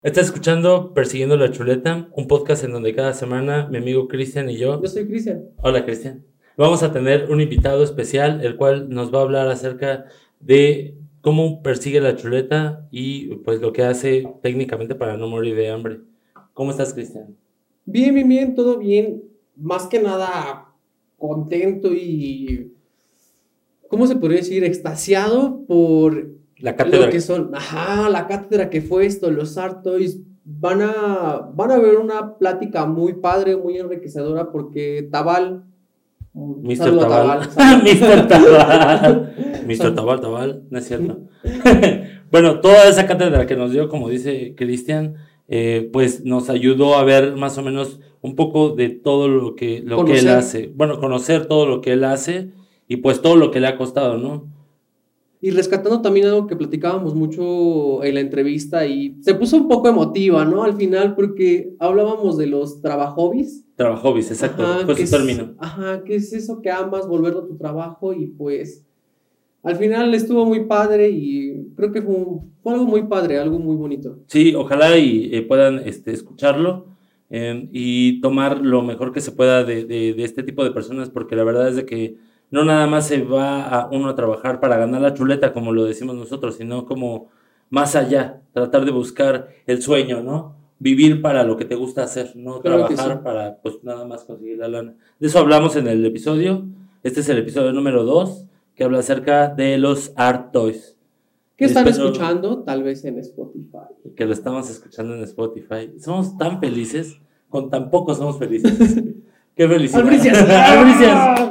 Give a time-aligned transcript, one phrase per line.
[0.00, 4.56] Estás escuchando Persiguiendo la Chuleta, un podcast en donde cada semana mi amigo Cristian y
[4.56, 4.80] yo.
[4.80, 5.46] Yo soy Cristian.
[5.60, 6.24] Hola Cristian.
[6.56, 10.04] Vamos a tener un invitado especial, el cual nos va a hablar acerca
[10.38, 15.68] de cómo persigue la chuleta y pues lo que hace técnicamente para no morir de
[15.68, 16.00] hambre.
[16.54, 17.36] ¿Cómo estás, Cristian?
[17.84, 19.24] Bien, bien, bien, todo bien.
[19.56, 20.74] Más que nada
[21.16, 22.72] contento y.
[23.88, 24.62] ¿Cómo se podría decir?
[24.62, 27.06] Extasiado por La cátedra.
[27.06, 27.50] lo que son.
[27.54, 30.20] Ajá, la cátedra que fue esto, los Art Toys.
[30.50, 35.64] Van a, van a ver una plática muy padre, muy enriquecedora, porque Tabal.
[36.32, 36.98] Mr.
[36.98, 37.48] Tabal.
[37.50, 37.82] Tabal.
[37.82, 38.28] Mr.
[38.28, 39.34] Tabal.
[39.66, 39.94] Mr.
[39.94, 41.20] Tabal, Tabal, no es cierto.
[42.30, 45.16] bueno, toda esa cátedra que nos dio, como dice Cristian,
[45.48, 49.82] eh, pues nos ayudó a ver más o menos un poco de todo lo que,
[49.84, 50.72] lo que él hace.
[50.74, 52.52] Bueno, conocer todo lo que él hace
[52.86, 54.57] y pues todo lo que le ha costado, ¿no?
[55.40, 59.88] Y rescatando también algo que platicábamos mucho en la entrevista y se puso un poco
[59.88, 60.64] emotiva, ¿no?
[60.64, 63.64] Al final, porque hablábamos de los trabajobis.
[63.76, 65.54] Trabajo, exacto, Ajá, su es- término.
[65.58, 68.12] Ajá, ¿qué es eso que amas, volverlo a tu trabajo?
[68.12, 68.84] Y pues
[69.62, 73.60] al final estuvo muy padre y creo que fue, un- fue algo muy padre, algo
[73.60, 74.18] muy bonito.
[74.26, 76.86] Sí, ojalá y eh, puedan este, escucharlo
[77.30, 81.10] eh, y tomar lo mejor que se pueda de, de- de este tipo de personas,
[81.10, 82.16] porque la verdad es de que
[82.50, 85.84] no nada más se va a uno a trabajar para ganar la chuleta, como lo
[85.84, 87.28] decimos nosotros, sino como
[87.70, 90.56] más allá, tratar de buscar el sueño, ¿no?
[90.78, 93.24] Vivir para lo que te gusta hacer, no Claro que trabajar sí.
[93.24, 94.94] para pues nada más conseguir la lana.
[95.18, 96.66] De eso hablamos en el episodio.
[97.02, 100.96] Este es el episodio número 2, que habla acerca de los art toys.
[101.56, 102.62] ¿Qué están escuchando?
[102.62, 103.88] Tal vez en Spotify.
[104.16, 105.92] que lo estamos escuchando en Spotify.
[105.98, 108.78] Somos tan felices, con tan poco somos felices.
[109.56, 110.02] Qué felicidad.
[110.02, 111.40] ¡Albricias!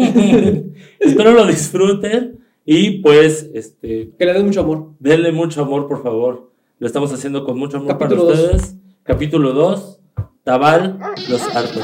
[1.00, 4.90] Espero lo disfruten y pues este Que le den mucho amor.
[4.98, 6.50] denle mucho amor, por favor.
[6.78, 8.44] Lo estamos haciendo con mucho amor Capítulo para dos.
[8.54, 8.76] ustedes.
[9.02, 10.00] Capítulo 2,
[10.44, 11.82] Tabal, los hartos.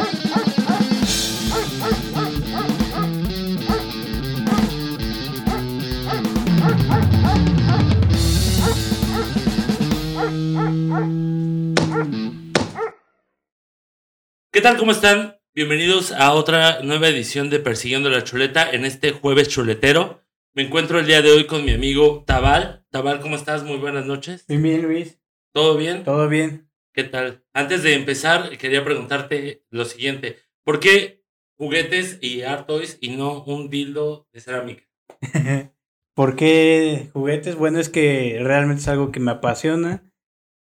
[14.53, 14.77] ¿Qué tal?
[14.79, 15.36] ¿Cómo están?
[15.57, 20.21] Bienvenidos a otra nueva edición de Persiguiendo la Chuleta en este jueves chuletero.
[20.53, 22.85] Me encuentro el día de hoy con mi amigo Tabal.
[22.91, 23.65] Tabal, ¿cómo estás?
[23.65, 24.45] Muy buenas noches.
[24.49, 25.19] Bien, bien, Luis.
[25.55, 26.05] ¿Todo bien?
[26.05, 26.71] Todo bien.
[26.93, 27.43] ¿Qué tal?
[27.55, 30.37] Antes de empezar, quería preguntarte lo siguiente.
[30.63, 31.25] ¿Por qué
[31.57, 34.85] juguetes y art toys y no un dildo de cerámica?
[36.15, 37.57] ¿Por qué juguetes?
[37.57, 40.05] Bueno, es que realmente es algo que me apasiona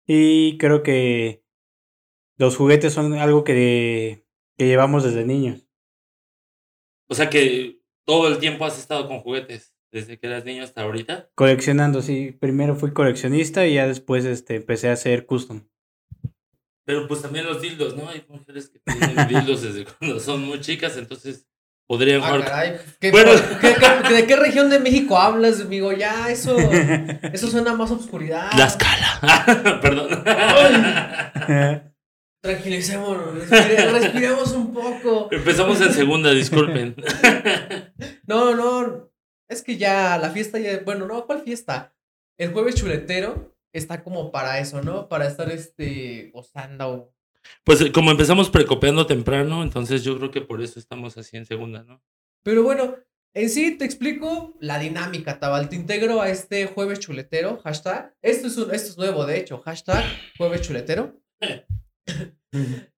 [0.05, 1.45] y creo que
[2.39, 4.25] los juguetes son algo que,
[4.61, 5.67] que llevamos desde niños.
[7.09, 10.83] O sea que todo el tiempo has estado con juguetes, desde que eras niño hasta
[10.83, 11.31] ahorita.
[11.35, 12.37] Coleccionando, sí.
[12.39, 15.63] Primero fui coleccionista y ya después este, empecé a hacer custom.
[16.85, 18.11] Pero pues también los dildos, ¿no?
[18.11, 21.47] Hay mujeres que tienen dildos desde cuando son muy chicas, entonces
[21.87, 22.45] podrían Ah, jugar.
[22.45, 22.77] caray.
[23.01, 23.31] ¿Qué- Bueno.
[23.63, 23.75] qué-
[24.09, 25.91] qué- ¿De qué región de México hablas, amigo?
[25.93, 26.55] Ya, eso,
[27.33, 28.51] eso suena más a obscuridad.
[28.59, 29.81] La escala.
[29.81, 30.23] Perdón.
[32.43, 35.29] Tranquilicémonos, respire- respiremos un poco.
[35.31, 36.97] Empezamos en segunda, disculpen.
[38.27, 39.11] No, no,
[39.49, 41.93] es que ya la fiesta ya, bueno, no, ¿cuál fiesta?
[42.39, 45.09] El jueves chuletero está como para eso, ¿no?
[45.09, 47.13] Para estar este gozando.
[47.65, 51.45] Pues eh, como empezamos precopeando temprano, entonces yo creo que por eso estamos así en
[51.45, 52.01] segunda, ¿no?
[52.45, 52.97] Pero bueno,
[53.35, 55.69] en sí te explico la dinámica, Tabal.
[55.69, 58.15] Te integro a este jueves chuletero, hashtag.
[58.23, 60.05] Esto es, un, esto es nuevo, de hecho, hashtag
[60.39, 61.21] jueves chuletero.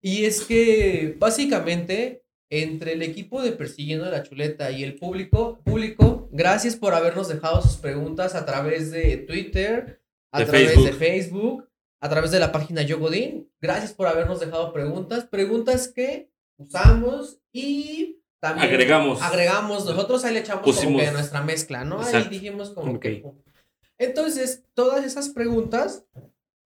[0.01, 6.29] Y es que básicamente entre el equipo de Persiguiendo la Chuleta y el público, público,
[6.33, 10.03] gracias por habernos dejado sus preguntas a través de Twitter,
[10.33, 10.85] a De través Facebook.
[10.87, 11.69] de Facebook,
[12.01, 13.51] a través de la página Yo Godín.
[13.61, 19.23] Gracias por habernos dejado preguntas, preguntas que usamos y también Agregamos.
[19.23, 21.99] agregamos nosotros ahí le echamos como Pusimos- que nuestra mezcla, ¿no?
[22.03, 22.19] Exacto.
[22.19, 23.01] Ahí dijimos como Ok.
[23.01, 23.25] que
[23.99, 26.05] entonces, todas esas preguntas,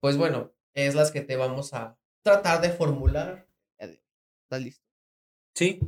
[0.01, 1.95] pues bueno, es las que te vamos a
[2.27, 3.47] tratar de formular.
[3.79, 4.85] ¿Estás listo?
[5.55, 5.79] Sí,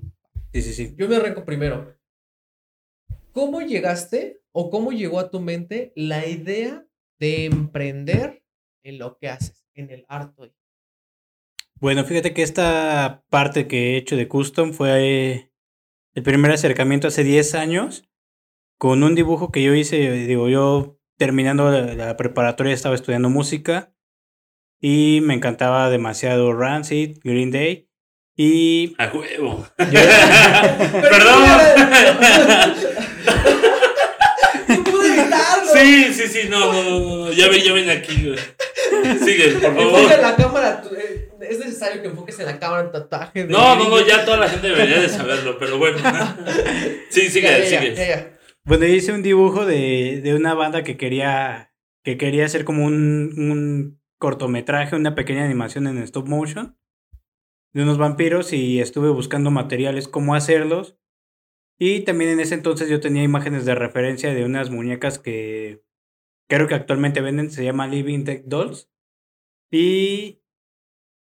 [0.54, 0.96] sí, sí, sí.
[0.98, 1.98] Yo me arranco primero.
[3.34, 6.86] ¿Cómo llegaste o cómo llegó a tu mente la idea
[7.20, 8.44] de emprender
[8.84, 10.54] en lo que haces, en el arte?
[11.76, 15.52] Bueno, fíjate que esta parte que he hecho de custom fue eh,
[16.14, 18.10] el primer acercamiento hace 10 años
[18.78, 23.94] con un dibujo que yo hice, digo, yo terminando la preparatoria estaba estudiando música
[24.82, 27.88] y me encantaba demasiado Rancid, Green Day
[28.36, 29.66] y A huevo.
[29.78, 30.00] yo-
[31.10, 31.44] Perdón.
[34.68, 35.72] No pude evitarlo.
[35.74, 38.40] Sí, sí, sí, no, no, no, no, ya ven, ya ven aquí, güey.
[39.20, 40.12] Sigue, por Enfoca favor.
[40.14, 40.84] en la cámara.
[40.98, 43.44] eh, es necesario que enfoques en la cámara un tatuaje.
[43.46, 45.98] de No, no, no, ya toda la gente debería de saberlo, pero bueno.
[47.10, 47.96] Sí, sigue, Ya, ya, ya, sigue.
[47.96, 48.38] ya, ya.
[48.66, 51.72] Bueno, hice un dibujo de, de una banda que quería,
[52.04, 56.78] que quería hacer como un, un cortometraje, una pequeña animación en stop motion
[57.74, 60.98] de unos vampiros y estuve buscando materiales, cómo hacerlos.
[61.80, 65.84] Y también en ese entonces yo tenía imágenes de referencia de unas muñecas que
[66.50, 68.92] creo que actualmente venden, se llama Living Tech Dolls.
[69.72, 70.42] Y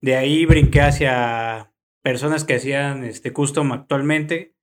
[0.02, 1.74] de ahí brinqué hacia
[2.04, 4.56] personas que hacían este custom actualmente.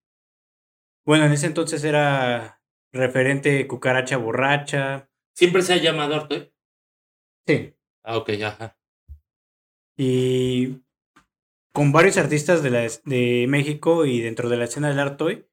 [1.07, 2.61] Bueno, en ese entonces era
[2.93, 5.09] referente cucaracha borracha.
[5.35, 6.29] ¿Siempre se ha llamado?
[7.47, 7.76] Sí.
[8.07, 8.79] Ah, ok, ajá.
[9.97, 10.83] Y
[11.73, 15.49] con varios artistas de, la, de México y dentro de la escena del Artoy,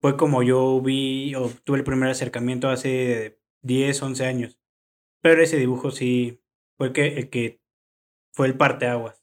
[0.00, 4.58] fue como yo vi o tuve el primer acercamiento hace 10, 11 años.
[5.20, 6.40] Pero ese dibujo sí
[6.78, 7.60] fue el que, el que
[8.32, 9.22] fue el parteaguas.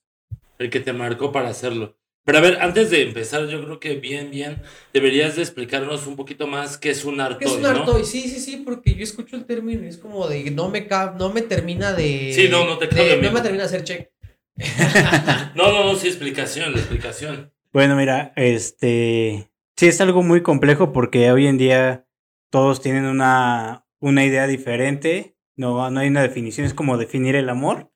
[0.59, 1.97] El que te marcó para hacerlo.
[2.25, 4.61] Pero a ver, antes de empezar, yo creo que bien, bien,
[4.91, 7.69] deberías de explicarnos un poquito más qué es un Artoy, ¿Qué es un ¿no?
[7.69, 8.03] artoy?
[8.03, 11.15] Sí, sí, sí, porque yo escucho el término y es como de no me ca-
[11.17, 12.31] no me termina de.
[12.33, 13.21] Sí, no, no te cabe, de-.
[13.21, 14.09] No me termina de hacer check.
[15.55, 17.51] No, no, no, sí, explicación, la explicación.
[17.71, 22.07] Bueno, mira, este sí es algo muy complejo porque hoy en día
[22.49, 25.37] todos tienen una, una idea diferente.
[25.57, 27.91] No, no hay una definición, es como definir el amor.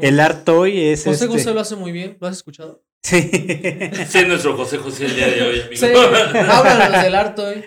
[0.00, 2.84] El Artoy es José este- José lo hace muy bien, ¿lo has escuchado?
[3.02, 3.22] Sí.
[3.22, 5.76] Sí, es nuestro José José el día de hoy, amigo.
[5.76, 7.64] Sí, háblanos del artoy.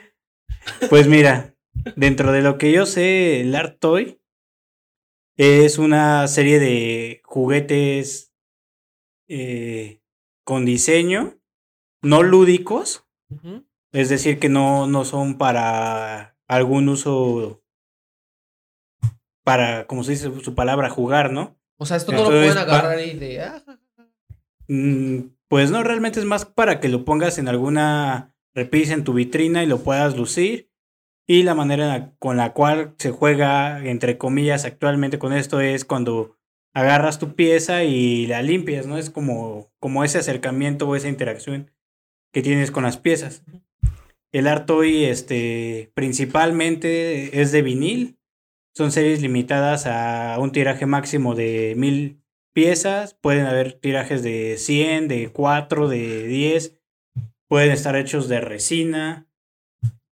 [0.89, 1.56] Pues mira,
[1.95, 4.21] dentro de lo que yo sé, el Art Toy
[5.35, 8.33] es una serie de juguetes
[9.27, 10.01] eh,
[10.44, 11.39] con diseño,
[12.01, 13.07] no lúdicos,
[13.91, 17.63] es decir, que no, no son para algún uso,
[19.44, 21.57] para, como se dice su palabra, jugar, ¿no?
[21.77, 23.41] O sea, esto no lo pueden agarrar y de.
[23.41, 23.63] ah,
[24.68, 29.63] Pues no, realmente es más para que lo pongas en alguna repisa en tu vitrina
[29.63, 30.69] y lo puedas lucir.
[31.25, 36.38] Y la manera con la cual se juega, entre comillas, actualmente con esto es cuando
[36.74, 38.98] agarras tu pieza y la limpias, ¿no?
[38.98, 41.71] Es como, como ese acercamiento o esa interacción
[42.33, 43.44] que tienes con las piezas.
[44.31, 48.18] El Artoy, este, principalmente es de vinil.
[48.74, 52.22] Son series limitadas a un tiraje máximo de mil
[52.53, 53.15] piezas.
[53.15, 56.79] Pueden haber tirajes de 100, de 4, de 10.
[57.50, 59.27] Pueden estar hechos de resina.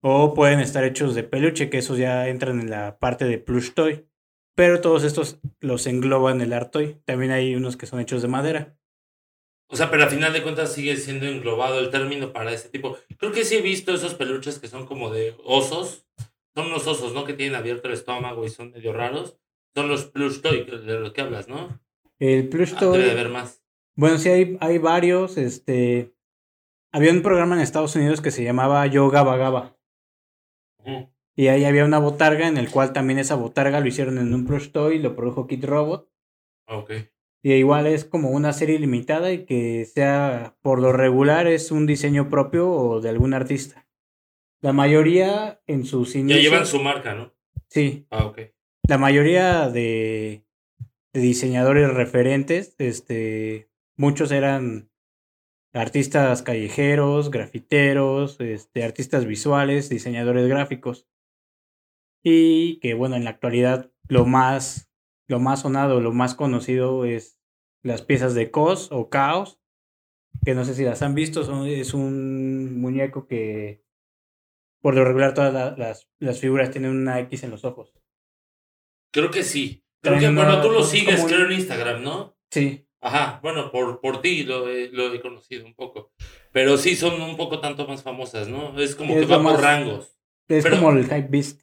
[0.02, 3.74] O pueden estar hechos de peluche, que esos ya entran en la parte de plush
[3.74, 4.08] toy.
[4.56, 7.02] Pero todos estos los engloban el art toy.
[7.06, 8.78] También hay unos que son hechos de madera.
[9.72, 12.98] O sea, pero a final de cuentas sigue siendo englobado el término para ese tipo.
[13.18, 16.08] Creo que sí he visto esos peluches que son como de osos.
[16.56, 17.24] Son unos osos, ¿no?
[17.24, 19.38] Que tienen abierto el estómago y son medio raros.
[19.76, 21.80] Son los plush toy de los que hablas, ¿no?
[22.20, 22.98] El plush Ah, toy.
[23.00, 23.64] debe de haber más.
[23.96, 25.38] Bueno, sí, hay, hay varios.
[25.38, 26.14] Este.
[26.92, 29.78] Había un programa en Estados Unidos que se llamaba Yo Gaba Gaba.
[31.36, 34.46] Y ahí había una botarga en el cual también esa botarga lo hicieron en un
[34.46, 36.10] plush toy, lo produjo Kid Robot.
[36.68, 36.92] Ah, Ok.
[37.42, 41.86] Y igual es como una serie limitada y que sea por lo regular es un
[41.86, 43.88] diseño propio o de algún artista.
[44.62, 46.44] La mayoría en sus Ya inicios.
[46.44, 47.32] llevan su marca, ¿no?
[47.70, 48.40] Sí, Ah, ok.
[48.90, 50.44] la mayoría de
[51.14, 54.90] diseñadores referentes, este, muchos eran
[55.74, 61.08] artistas callejeros, grafiteros, este, artistas visuales, diseñadores gráficos.
[62.24, 64.92] Y que bueno, en la actualidad lo más,
[65.28, 67.40] lo más sonado, lo más conocido es
[67.84, 69.60] las piezas de COS o Caos,
[70.46, 73.84] que no sé si las han visto, son, es un muñeco que
[74.82, 77.94] por lo regular todas la- las, las figuras tienen una X en los ojos.
[79.12, 79.84] Creo que sí.
[80.02, 82.38] Creo que, bueno, tú lo es sigues, creo, en Instagram, ¿no?
[82.52, 86.12] Sí, Ajá, bueno, por, por ti lo he, lo he conocido un poco.
[86.52, 88.78] Pero sí son un poco tanto más famosas, ¿no?
[88.80, 90.18] Es como Es que va por rangos.
[90.50, 91.62] Es Pero- como el Hype Beast.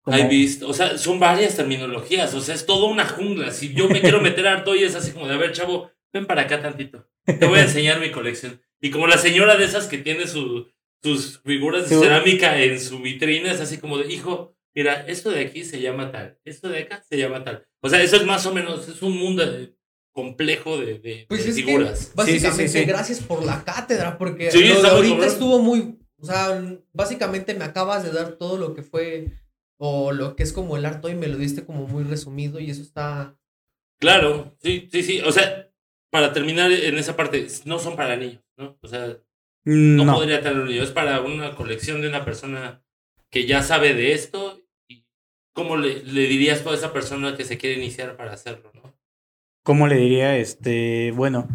[0.00, 3.52] Como- Hay visto, o sea, son varias terminologías, o sea, es toda una jungla.
[3.52, 6.26] Si yo me quiero meter harto y es así como de, a ver, chavo, ven
[6.26, 7.06] para acá tantito.
[7.24, 8.60] Te voy a enseñar mi colección.
[8.80, 10.66] Y como la señora de esas que tiene su,
[11.04, 15.40] sus figuras de cerámica en su vitrina, es así como de, hijo, mira, esto de
[15.40, 17.66] aquí se llama tal, esto de acá se llama tal.
[17.80, 19.74] O sea, eso es más o menos, es un mundo de-
[20.14, 22.12] complejo de, de- Pues de es que, figuras.
[22.14, 22.84] básicamente, Sí, sí, sí, sí.
[22.84, 25.98] gracias por la cátedra, porque Sí, lo de ahorita estuvo muy.
[26.18, 26.62] O sea,
[26.92, 29.32] básicamente me acabas de dar todo lo que fue.
[29.84, 32.70] O lo que es como el arte y me lo diste como muy resumido y
[32.70, 33.36] eso está.
[33.98, 35.20] Claro, sí, sí, sí.
[35.22, 35.70] O sea,
[36.10, 38.78] para terminar en esa parte, no son para niños, ¿no?
[38.82, 39.16] O sea,
[39.64, 40.82] no, No, podría tener un niño.
[40.82, 42.84] Es para una colección de una persona
[43.30, 44.60] que ya sabe de esto
[45.52, 48.92] ¿cómo le, le dirías a esa persona que se quiere iniciar para hacerlo, no?
[49.62, 50.36] ¿Cómo le diría?
[50.36, 51.48] Este, bueno,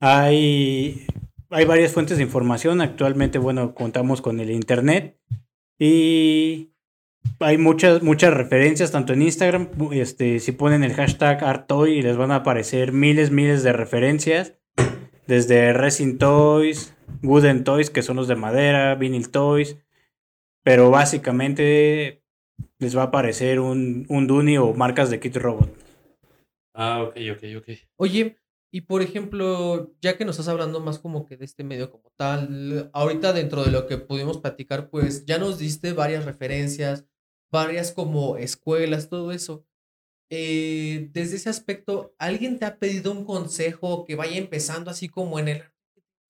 [0.00, 1.06] hay,
[1.50, 2.80] hay varias fuentes de información.
[2.80, 5.18] Actualmente, bueno, contamos con el Internet
[5.78, 6.72] y
[7.38, 12.30] hay muchas, muchas referencias, tanto en Instagram, este, si ponen el hashtag ArtToy les van
[12.30, 14.54] a aparecer miles, miles de referencias,
[15.26, 19.78] desde Resin Toys, Wooden Toys, que son los de madera, Vinyl Toys,
[20.62, 22.19] pero básicamente
[22.80, 25.70] les va a aparecer un, un Duni o marcas de kit robot.
[26.74, 27.68] Ah, ok, ok, ok.
[27.96, 28.38] Oye,
[28.72, 32.10] y por ejemplo, ya que nos estás hablando más como que de este medio como
[32.16, 37.04] tal, ahorita dentro de lo que pudimos platicar, pues ya nos diste varias referencias,
[37.52, 39.66] varias como escuelas, todo eso.
[40.30, 45.38] Eh, desde ese aspecto, ¿alguien te ha pedido un consejo que vaya empezando así como
[45.38, 45.62] en el...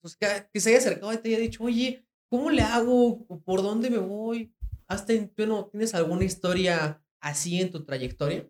[0.01, 3.25] Pues que, que se haya acercado y te haya dicho, oye, ¿cómo le hago?
[3.45, 4.51] ¿Por dónde me voy?
[4.91, 8.45] ¿Hasta, bueno, ¿Tienes alguna historia así en tu trayectoria?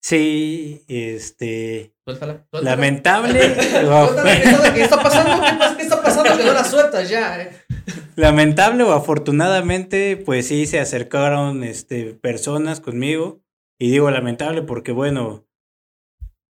[0.00, 1.92] Sí, este.
[2.04, 2.46] Suéltala.
[2.52, 2.76] suéltala.
[2.76, 3.54] Lamentable.
[3.60, 5.44] Suéltala, ¿Qué está pasando?
[5.44, 5.76] ¿Qué, pasa?
[5.76, 6.38] ¿Qué está pasando?
[6.38, 7.42] Que no la sueltas ya.
[7.42, 7.50] eh.
[8.14, 13.42] Lamentable o afortunadamente, pues sí se acercaron este, personas conmigo.
[13.76, 15.48] Y digo lamentable porque, bueno,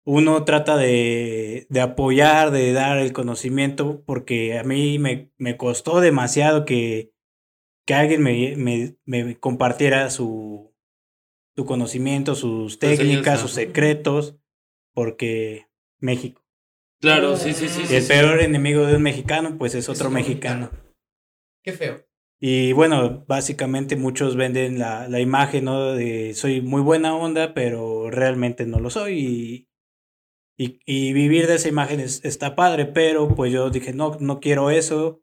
[0.05, 6.01] uno trata de, de apoyar, de dar el conocimiento, porque a mí me, me costó
[6.01, 7.13] demasiado que,
[7.89, 10.75] que alguien me, me, me compartiera su,
[11.57, 14.37] su conocimiento, sus técnicas, sus secretos,
[14.95, 15.69] porque
[15.99, 16.45] México.
[17.01, 17.85] Claro, sí, sí, sí.
[17.91, 18.09] Y el sí.
[18.09, 20.71] peor enemigo de un mexicano, pues es otro mexicano.
[21.65, 22.05] Qué feo.
[22.39, 25.93] Y bueno, básicamente muchos venden la, la imagen, ¿no?
[25.95, 29.19] De soy muy buena onda, pero realmente no lo soy.
[29.19, 29.69] Y,
[30.63, 34.41] y, y vivir de esa imagen es- está padre, pero pues yo dije, no, no
[34.41, 35.23] quiero eso.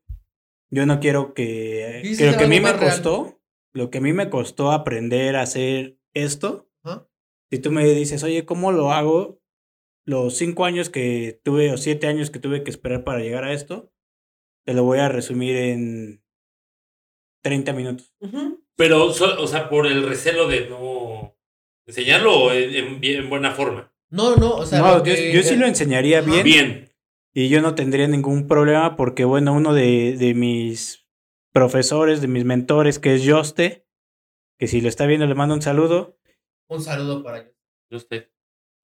[0.72, 2.79] Yo no quiero que, lo que a mí me real.
[2.79, 3.39] costó,
[3.74, 6.69] lo que a mí me costó aprender a hacer esto,
[7.51, 9.41] si tú me dices, oye, ¿cómo lo hago?
[10.05, 13.53] Los cinco años que tuve o siete años que tuve que esperar para llegar a
[13.53, 13.91] esto,
[14.65, 16.24] te lo voy a resumir en
[17.43, 18.13] 30 minutos.
[18.75, 21.36] Pero, o sea, por el recelo de no
[21.88, 23.93] enseñarlo o en, en buena forma.
[24.10, 24.79] No, no, o sea.
[24.79, 26.89] no, yo, que- yo sí lo enseñaría bien, Bien.
[27.35, 31.05] Y yo no tendría ningún problema porque, bueno, uno de, de mis
[31.53, 33.85] profesores, de mis mentores, que es Joste,
[34.57, 36.17] que si lo está viendo le mando un saludo.
[36.69, 37.53] Un saludo para ellos.
[37.91, 38.31] Yo usted.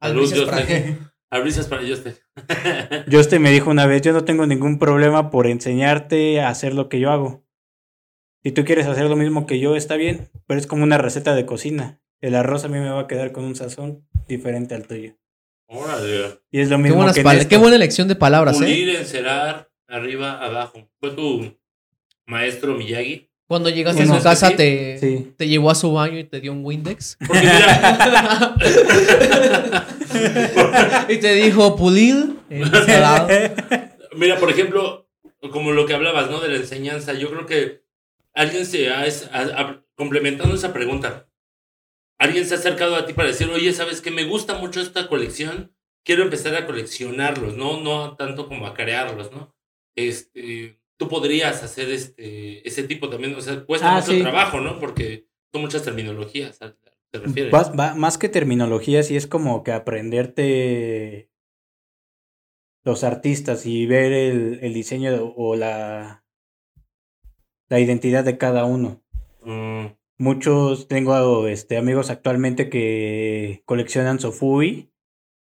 [0.02, 2.20] Albricias Salud, para- usted.
[3.12, 6.90] Joste me dijo una vez, yo no tengo ningún problema por enseñarte a hacer lo
[6.90, 7.46] que yo hago.
[8.44, 11.36] Si tú quieres hacer lo mismo que yo, está bien, pero es como una receta
[11.36, 12.02] de cocina.
[12.20, 15.16] El arroz a mí me va a quedar con un sazón diferente al tuyo.
[15.74, 16.40] Órale.
[16.52, 17.48] Y es lo Qué, mismo buenas que en esto.
[17.50, 18.60] qué buena elección de palabras, ¿eh?
[18.60, 20.90] Pulir, encerar, arriba, abajo.
[21.00, 21.58] Fue tu
[22.26, 23.30] maestro Miyagi.
[23.48, 24.56] Cuando llegaste a su casa, Sí.
[24.56, 25.34] te, Sí.
[25.38, 27.18] te llevó a su baño y te dio un Windex.
[27.26, 28.56] Porque mira,
[31.10, 33.28] y te dijo pulir, ensalado.
[34.16, 35.08] mira, por ejemplo,
[35.52, 36.40] como lo que hablabas, ¿no?
[36.40, 37.82] De la enseñanza, yo creo que
[38.34, 41.28] alguien se ha, es- ha- ha- complementando esa pregunta,
[42.22, 44.12] alguien se ha acercado a ti para decir, oye, ¿sabes qué?
[44.12, 45.76] Me gusta mucho esta colección,
[46.06, 47.82] quiero empezar a coleccionarlos, ¿no?
[47.82, 49.56] No tanto como a crearlos, ¿no?
[49.96, 54.22] Este, tú podrías hacer este, ese tipo también, o sea, cuesta Ah, mucho sí.
[54.22, 54.80] trabajo, ¿no?
[54.80, 56.76] Porque son muchas terminologías, ¿a-
[57.12, 57.54] ¿te refieres?
[57.54, 61.30] Va- más que terminología, sí es como que aprenderte
[62.84, 66.24] los artistas y ver el, el diseño o la,
[67.70, 69.02] la identidad de cada uno.
[69.44, 69.88] Mm,
[70.22, 74.92] Muchos, tengo este, amigos actualmente que coleccionan Sofubi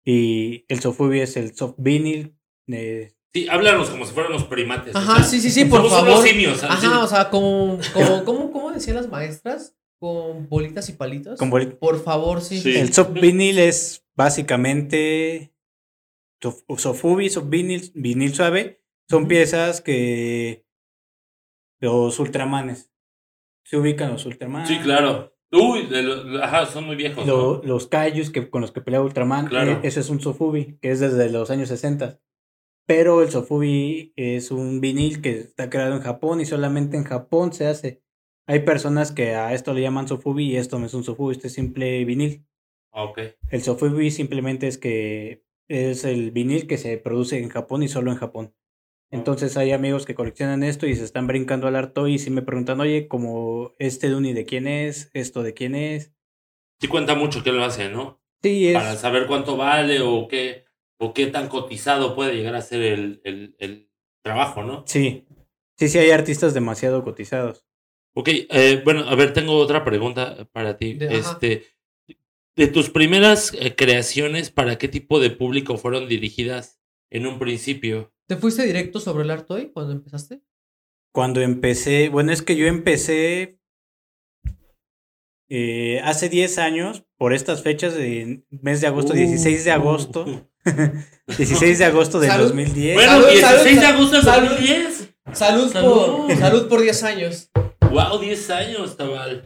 [0.06, 2.36] y el Sofubi es el soft vinyl.
[2.68, 4.94] eh, sí, háblanos como si fuéramos primates.
[4.94, 6.10] o Ajá, sea, sí, sí, sí, por somos favor.
[6.10, 6.58] unos simios.
[6.60, 6.84] ¿sabes?
[6.84, 9.78] Ajá, o sea, como, como, como, ¿cómo decían las maestras?
[9.98, 11.40] Con bolitas y palitos.
[11.40, 12.60] con boli- Por favor, sí.
[12.60, 12.76] Sí.
[12.76, 15.54] El soft vinyl es básicamente
[16.44, 18.84] sof- Sofubi, soft vinyl, vinil suave.
[19.10, 20.66] Son piezas que
[21.80, 22.92] los ultramanes.
[23.66, 24.70] Se ubican los ultramanes.
[24.70, 25.34] Sí, claro.
[25.52, 27.26] Uy, de lo- ajá, son muy viejos.
[27.26, 27.62] Lo- ¿no?
[27.64, 29.72] los kaijus que, con los que pelea Ultraman, Claro.
[29.72, 32.20] eh, ese es un Sofubi, que es desde los años 60.
[32.88, 37.52] Pero el Sofubi es un vinil que está creado en Japón y solamente en Japón
[37.54, 38.04] se hace.
[38.48, 41.48] Hay personas que a esto le llaman Sofubi y esto no es un Sofubi, este
[41.48, 42.46] es simple vinil.
[42.92, 43.20] Ah, ok.
[43.50, 48.12] El Sofubi simplemente es que es el vinil que se produce en Japón y solo
[48.12, 48.54] en Japón.
[49.12, 52.42] Entonces hay amigos que coleccionan esto y se están brincando al harto y si me
[52.42, 56.14] preguntan, oye, como este Duni de quién es, esto de quién es.
[56.82, 58.22] Sí cuenta mucho que lo hace, ¿no?
[58.44, 60.66] Sí, es, Para saber cuánto vale o qué,
[61.00, 63.90] o qué tan cotizado puede llegar a ser el, el, el
[64.24, 64.84] trabajo, ¿no?
[64.88, 65.26] Sí,
[65.78, 67.66] sí, sí hay artistas demasiado cotizados.
[68.16, 70.94] Ok, eh, bueno, a ver, tengo otra pregunta para ti.
[70.94, 71.18] De- ajá.
[71.32, 71.64] este,
[72.56, 76.82] de tus primeras eh, creaciones, ¿para qué tipo de público fueron dirigidas
[77.12, 78.14] en un principio?
[78.28, 80.42] ¿Te fuiste directo sobre el Artoy cuando empezaste?
[81.14, 83.60] Cuando empecé, bueno, es que yo empecé
[85.48, 90.50] eh, hace 10 años, por estas fechas, de mes de agosto, 16 de agosto,
[91.38, 92.48] 16 de agosto del Salud.
[92.48, 92.96] 2010.
[92.96, 94.50] Bueno, Salud, 16 de salud, agosto del salud.
[94.50, 95.10] 2010.
[95.34, 96.28] Salud, Salud.
[96.28, 97.52] Por, salud por 10 años.
[97.92, 99.44] Wow, 10 años, Tabal.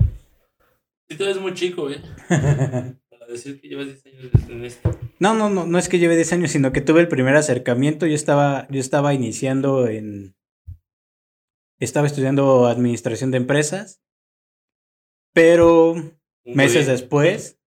[1.09, 2.01] Sí, tú eres muy chico, ¿eh?
[3.29, 4.99] Decir que llevas 10 años en esto.
[5.19, 8.05] No, no, no, no es que lleve 10 años, sino que tuve el primer acercamiento.
[8.07, 10.35] Yo estaba, yo estaba iniciando en.
[11.79, 14.01] Estaba estudiando administración de empresas.
[15.33, 16.97] Pero Muy meses bien.
[16.97, 17.59] después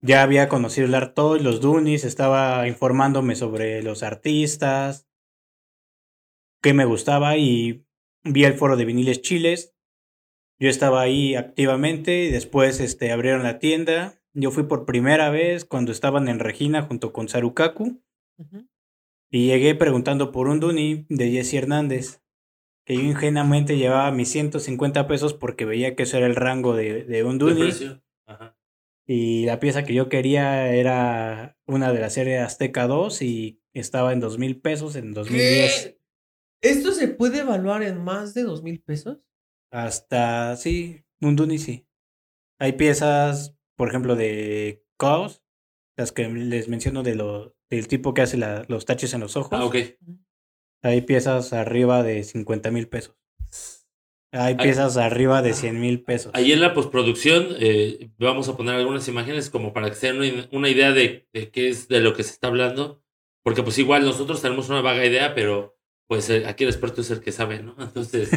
[0.00, 5.06] ya había conocido el Artoy, los Dunis, estaba informándome sobre los artistas,
[6.62, 7.84] qué me gustaba y
[8.24, 9.75] vi el foro de viniles chiles.
[10.58, 14.20] Yo estaba ahí activamente y después este, abrieron la tienda.
[14.32, 18.02] Yo fui por primera vez cuando estaban en Regina junto con Sarukaku
[19.30, 22.22] y llegué preguntando por un Duni de Jesse Hernández.
[22.84, 27.04] Que yo ingenuamente llevaba mis 150 pesos porque veía que eso era el rango de,
[27.04, 27.70] de un ¿De Duni.
[28.26, 28.56] Ajá.
[29.06, 34.12] Y la pieza que yo quería era una de la serie Azteca 2 y estaba
[34.12, 35.84] en dos mil pesos en 2010.
[35.84, 36.00] ¿Qué?
[36.62, 39.18] ¿Esto se puede evaluar en más de dos mil pesos?
[39.70, 41.86] Hasta, sí, un Duni sí.
[42.58, 45.42] Hay piezas, por ejemplo, de Chaos,
[45.96, 49.36] las que les menciono de lo, del tipo que hace la- los taches en los
[49.36, 49.58] ojos.
[49.58, 49.76] Ah, ok.
[50.82, 53.16] Hay piezas arriba de 50 mil pesos.
[54.32, 56.32] Hay piezas arriba de 100 mil pesos.
[56.34, 60.18] Ahí en la postproducción eh, vamos a poner algunas imágenes como para que se den
[60.34, 63.02] una, una idea de, de qué es de lo que se está hablando.
[63.42, 67.10] Porque pues igual nosotros tenemos una vaga idea, pero pues eh, aquí el experto es
[67.10, 67.76] el que sabe, ¿no?
[67.80, 68.30] Entonces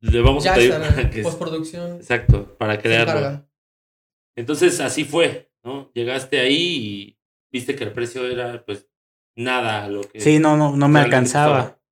[0.00, 1.22] le vamos a Ya pedir está, que...
[1.22, 1.96] postproducción.
[1.96, 3.46] Exacto, para crearlo.
[4.36, 5.90] Entonces así fue, ¿no?
[5.94, 7.18] Llegaste ahí y
[7.52, 8.88] viste que el precio era pues
[9.36, 10.20] nada a lo que...
[10.20, 11.58] Sí, no, no, no me alcanzaba.
[11.60, 11.82] estaba.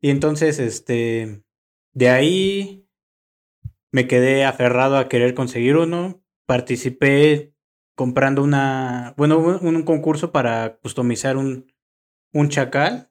[0.00, 1.42] Y entonces, este,
[1.92, 2.88] de ahí
[3.90, 6.22] me quedé aferrado a querer conseguir uno.
[6.46, 7.54] Participé
[7.96, 11.72] comprando una, bueno, un, un concurso para customizar un,
[12.32, 13.10] un chacal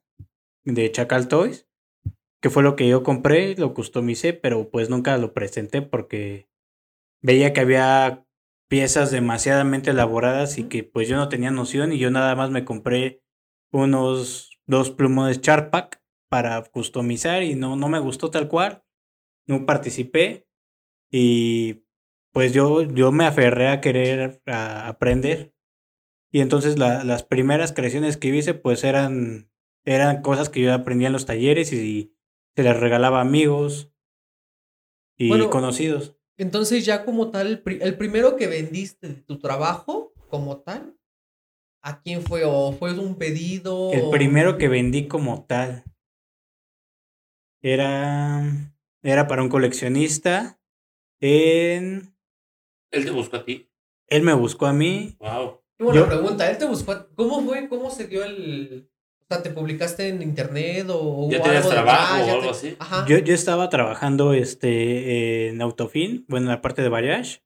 [0.64, 1.67] de Chacal Toys,
[2.42, 6.50] que fue lo que yo compré, lo customicé, pero pues nunca lo presenté porque
[7.22, 8.26] veía que había
[8.70, 12.66] piezas demasiadamente elaboradas y que pues yo no tenía noción y yo nada más me
[12.66, 13.24] compré
[13.72, 18.84] unos dos plumones Charpak para customizar y no, no me gustó tal cual.
[19.48, 20.48] No participé
[21.12, 21.84] y
[22.34, 25.54] pues yo, yo me aferré a querer a aprender.
[26.32, 29.50] Y entonces la- las primeras creaciones que hice pues eran,
[29.86, 32.16] eran cosas que yo aprendía en los talleres y
[32.58, 33.92] se las regalaba a amigos
[35.16, 36.18] y Bueno, conocidos.
[36.38, 40.98] Entonces ya como tal, el, pri- el primero que vendiste de tu trabajo como tal,
[41.84, 42.46] ¿a quién fue?
[42.46, 43.92] ¿O fue un pedido?
[43.94, 45.84] El o- primero que vendí como tal
[47.62, 48.44] era,
[49.04, 50.60] era para un coleccionista
[51.22, 52.16] en...
[52.92, 53.70] Él te buscó a ti.
[54.08, 55.16] Él me buscó a mí.
[55.20, 55.62] Wow.
[55.78, 56.50] Qué buena Yo- pregunta.
[56.50, 57.08] Él te buscó.
[57.14, 57.70] ¿Cómo fue?
[57.70, 58.90] ¿Cómo se dio el.
[59.30, 62.50] O sea, ¿te publicaste en internet o ¿Ya tenías algo trabajo o ¿Ya algo te-
[62.50, 62.76] así?
[62.80, 63.06] Ajá.
[63.08, 67.42] Yo, yo estaba trabajando este, en Autofin, bueno, en la parte de Variage.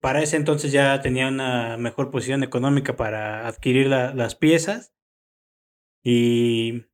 [0.00, 4.94] Para ese entonces ya tenía una mejor posición económica para adquirir la- las piezas.
[6.02, 6.84] Y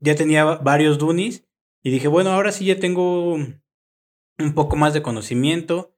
[0.00, 1.46] ya tenía va- varios Dunis.
[1.82, 5.94] Y dije, bueno, ahora sí ya tengo un poco más de conocimiento.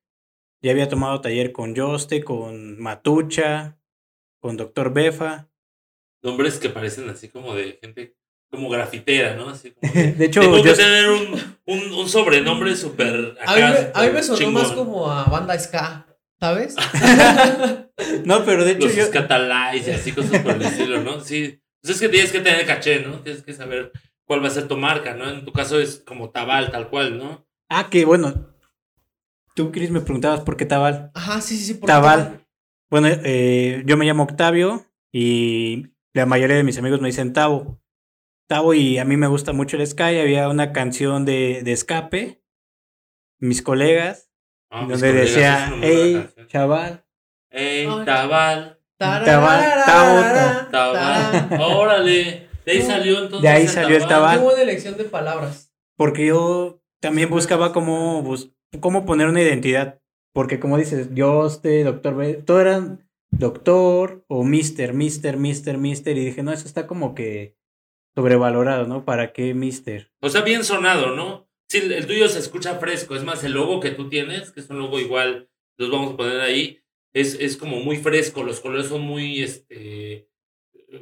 [0.63, 3.79] Ya había tomado taller con Yoste, con Matucha,
[4.41, 5.49] con Doctor Befa.
[6.27, 8.17] Nombres que parecen así como de gente,
[8.51, 9.49] como grafitera, ¿no?
[9.49, 13.37] Así como de, De hecho, tengo que yo- tener un, un, un sobrenombre súper...
[13.47, 16.07] A mí, me, acá, a mí me sonó más como a banda ska,
[16.41, 16.75] ¿sabes?
[18.25, 21.21] No, pero de hecho Los yo, y así cosas por el estilo, ¿no?
[21.21, 21.63] Sí.
[21.81, 23.21] Pues es que tienes que tener caché, ¿no?
[23.21, 23.93] Tienes que saber
[24.27, 25.31] cuál va a ser tu marca, ¿no?
[25.31, 27.47] En tu caso es como Tabal, tal cual, ¿no?
[27.69, 28.53] Ah, que bueno.
[29.55, 31.11] Tú, Chris, me preguntabas por qué Tabal.
[31.15, 31.75] Ajá, sí, sí, sí.
[31.75, 32.47] ¿por qué Tabal.
[32.91, 37.79] Bueno, eh, yo me llamo Octavio y la mayoría de mis amigos me dicen Tavo.
[38.49, 40.19] Tavo y a mí me gusta mucho el Sky.
[40.19, 42.43] Había una canción de, de escape,
[43.39, 44.31] mis colegas,
[44.71, 47.05] Ah, mis donde colegas, es decía, hey, chaval.
[47.51, 48.05] Ey, Ay.
[48.05, 49.25] Tabal, Tabal,
[49.85, 51.61] Tavo, Tabal.
[51.61, 52.49] Órale.
[52.65, 53.43] De ahí salió entonces.
[53.43, 54.41] De ahí salió el Tabal.
[54.41, 55.73] buena elección de palabras.
[55.97, 58.25] Porque yo también buscaba cómo,
[58.81, 60.01] cómo poner una identidad.
[60.33, 63.06] Porque como dices, yo, este, doctor, B, todo eran
[63.39, 66.17] doctor o mister, mister, mister, mister.
[66.17, 67.57] Y dije, no, eso está como que
[68.15, 69.05] sobrevalorado, ¿no?
[69.05, 70.11] ¿Para qué mister?
[70.21, 71.49] O sea, bien sonado, ¿no?
[71.69, 73.15] Sí, el tuyo se escucha fresco.
[73.17, 76.17] Es más, el logo que tú tienes, que es un logo igual, los vamos a
[76.17, 76.81] poner ahí,
[77.13, 78.43] es, es como muy fresco.
[78.43, 80.29] Los colores son muy, este,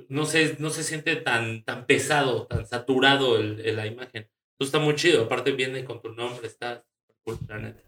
[0.09, 4.29] no sé, no se siente tan, tan pesado, tan saturado el, el- la imagen.
[4.53, 5.25] Entonces está muy chido.
[5.25, 6.85] Aparte viene con tu nombre, está
[7.23, 7.83] cool, la neta.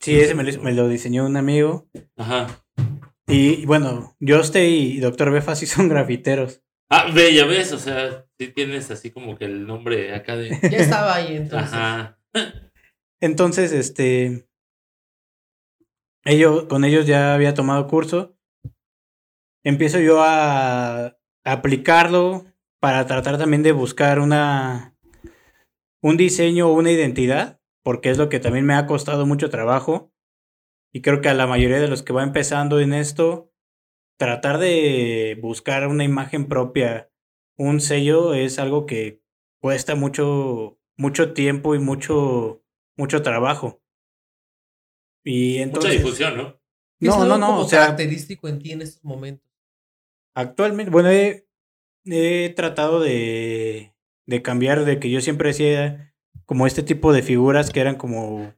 [0.00, 1.88] Sí, ese me lo, me lo diseñó un amigo.
[2.16, 2.62] Ajá.
[3.28, 6.62] Y, bueno, Joste y Doctor Befa sí son grafiteros.
[6.88, 10.50] Ah, ve, ya ves, o sea, sí tienes así como que el nombre acá de...
[10.70, 11.72] Ya estaba ahí entonces.
[11.72, 12.20] Ajá.
[13.20, 14.48] Entonces, este.
[16.24, 18.36] Ellos, con ellos ya había tomado curso.
[19.64, 22.44] Empiezo yo a, a aplicarlo
[22.78, 24.96] para tratar también de buscar una.
[26.02, 27.60] un diseño o una identidad.
[27.82, 30.12] Porque es lo que también me ha costado mucho trabajo.
[30.96, 33.52] Y creo que a la mayoría de los que va empezando en esto,
[34.18, 37.10] tratar de buscar una imagen propia,
[37.58, 39.22] un sello, es algo que
[39.60, 42.64] cuesta mucho, mucho tiempo y mucho,
[42.96, 43.82] mucho trabajo.
[45.22, 45.90] Y entonces.
[45.90, 46.60] Mucha difusión, ¿no?
[46.98, 47.46] ¿Qué es No, algo no, no.
[47.48, 49.46] como O sea, característico en ti en estos momentos.
[50.34, 51.46] actualmente, bueno, he,
[52.06, 53.94] he tratado de,
[54.26, 56.14] de cambiar, de que yo siempre hacía
[56.46, 58.54] como este tipo de figuras que eran como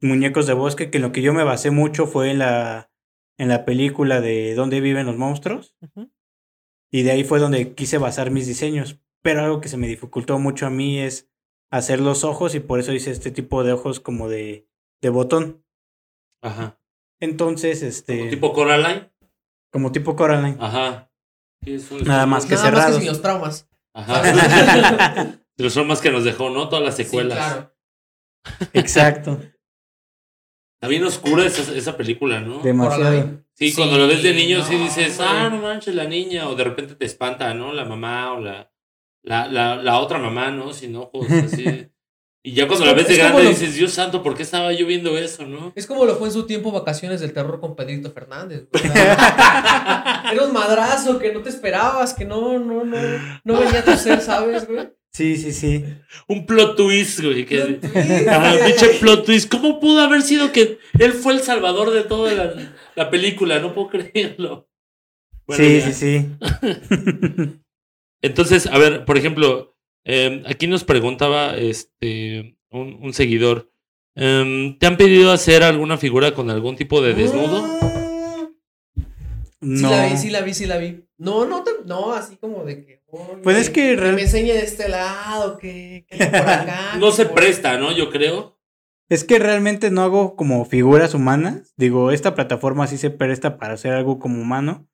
[0.00, 2.90] muñecos de bosque, que en lo que yo me basé mucho fue en la,
[3.38, 5.76] en la película de ¿Dónde viven los monstruos?
[6.90, 9.00] Y de ahí fue donde quise basar mis diseños.
[9.22, 11.28] Pero algo que se me dificultó mucho a mí es
[11.70, 14.68] hacer los ojos y por eso hice este tipo de ojos como de,
[15.02, 15.64] de botón.
[16.42, 16.80] Ajá.
[17.20, 19.10] Entonces, Como este, tipo Coraline.
[19.72, 20.56] como tipo Coraline.
[20.60, 21.10] Ajá.
[22.06, 23.68] Nada más que Nada más que sin los traumas.
[23.92, 25.34] Ajá.
[25.58, 26.68] Los más que nos dejó, ¿no?
[26.68, 27.36] Todas las Sí, secuelas.
[27.36, 27.74] claro.
[28.72, 29.40] Exacto.
[30.80, 32.60] Está bien oscura esa, esa película, ¿no?
[32.60, 33.40] Demasiado.
[33.54, 35.36] Sí, Sí, cuando lo ves de niño, sí no, dices, hombre.
[35.36, 37.72] ah, no manches, la niña, o de repente te espanta, ¿no?
[37.72, 38.70] La mamá o la,
[39.24, 40.72] la, la, la otra mamá, ¿no?
[40.72, 41.88] Sin ojos, así.
[42.44, 44.72] Y ya cuando Es la ves de grande lo- dices, Dios santo, ¿por qué estaba
[44.72, 45.72] yo viendo eso, no?
[45.74, 48.68] Es como lo fue en su tiempo Vacaciones del Terror con Pedrito Fernández.
[48.72, 52.96] era un madrazo que no te esperabas, que no, no, no,
[53.44, 54.88] no venía a tu ser, ¿sabes, güey?
[55.12, 55.84] Sí, sí, sí.
[56.28, 57.44] Un plot twist, güey.
[57.44, 59.50] Que, pinche plot twist.
[59.50, 63.58] ¿Cómo pudo haber sido que él fue el salvador de toda la, la película?
[63.58, 64.68] No puedo creerlo.
[65.46, 65.92] Bueno, sí, ya.
[65.92, 66.26] sí,
[66.62, 67.58] sí.
[68.22, 73.72] Entonces, a ver, por ejemplo, eh, aquí nos preguntaba este un, un seguidor.
[74.14, 77.64] em, ¿Te han pedido hacer alguna figura con algún tipo de desnudo?
[77.64, 78.48] Ah,
[79.60, 79.90] Sí No.
[79.90, 81.04] la vi, sí la vi, sí la vi.
[81.16, 82.97] No, no, no, así como de que.
[83.10, 86.94] Oye, Pues es que real- me enseñe de este lado, que, que por acá.
[86.98, 87.92] No que se por- presta, ¿no?
[87.92, 88.58] Yo creo.
[89.08, 91.72] Es que realmente no hago como figuras humanas.
[91.76, 94.86] Digo, esta plataforma sí se presta para hacer algo como humano.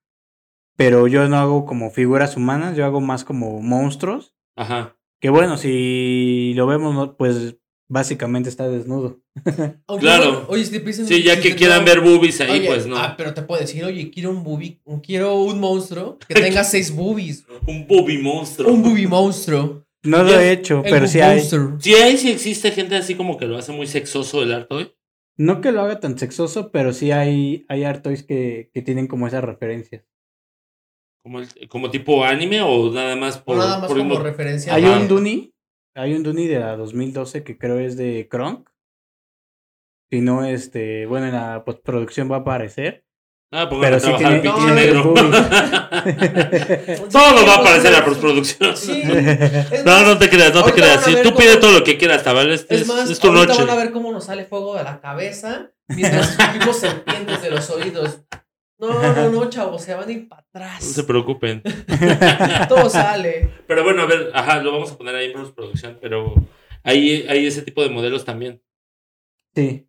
[0.77, 4.35] Pero yo no hago como figuras humanas, yo hago más como monstruos.
[4.57, 4.97] Ajá.
[5.21, 7.57] Que bueno, si lo vemos, pues
[7.89, 9.21] básicamente está desnudo.
[9.87, 10.31] Aunque, Claro.
[10.33, 12.51] bueno, Oye, si te piden- Sí, ya si que te- quieran no, ver boobies ahí,
[12.61, 12.97] oye, pues no.
[12.97, 16.95] Ah, pero te puedo decir, oye, quiero un booby, quiero un monstruo que tenga seis
[16.95, 17.45] boobies.
[17.67, 18.73] Un boobie monstruo.
[18.73, 19.85] Un booby monstruo.
[20.03, 21.39] No lo he hecho, El pero sí hay.
[21.39, 21.61] monster.
[21.79, 24.93] Sí, hay, sí existe gente así como que lo hace muy sexoso el arte hoy.
[25.39, 29.27] No que lo haga tan sexoso, pero sí hay, hay artois que, que tienen como
[29.27, 30.05] esas referencias.
[31.23, 33.57] Como, el- como tipo anime o nada más por.
[33.57, 34.75] nada más por como referencia.
[34.75, 34.99] Hay Ajá.
[35.01, 35.54] un Duni,
[35.95, 38.69] hay un Duni de la 2012 que creo es de Kronk.
[40.11, 43.05] Si no, este, bueno, en la postproducción va a aparecer.
[43.53, 45.15] Ah, pongan Pero sí tiene- tiene negro.
[45.15, 45.23] todo
[47.47, 48.77] va a aparecer en la postproducción.
[48.77, 49.03] Sí.
[49.85, 51.05] No, más, no te creas, no te creas.
[51.05, 52.51] tú cómo- pide todo lo que quieras, Tabal.
[52.51, 53.61] Es es, más, es tu ahorita noche.
[53.65, 57.71] van a ver cómo nos sale fuego de la cabeza mientras escupimos serpientes de los
[57.71, 58.21] oídos.
[58.79, 61.05] No, no, no, chavos, se van a ir para No se atrás.
[61.07, 61.63] preocupen.
[62.69, 63.51] Todo sale.
[63.67, 66.35] Pero bueno, a ver, ajá, lo vamos a poner ahí en postproducción, pero
[66.83, 68.63] hay, hay ese tipo de modelos también.
[69.55, 69.89] Sí.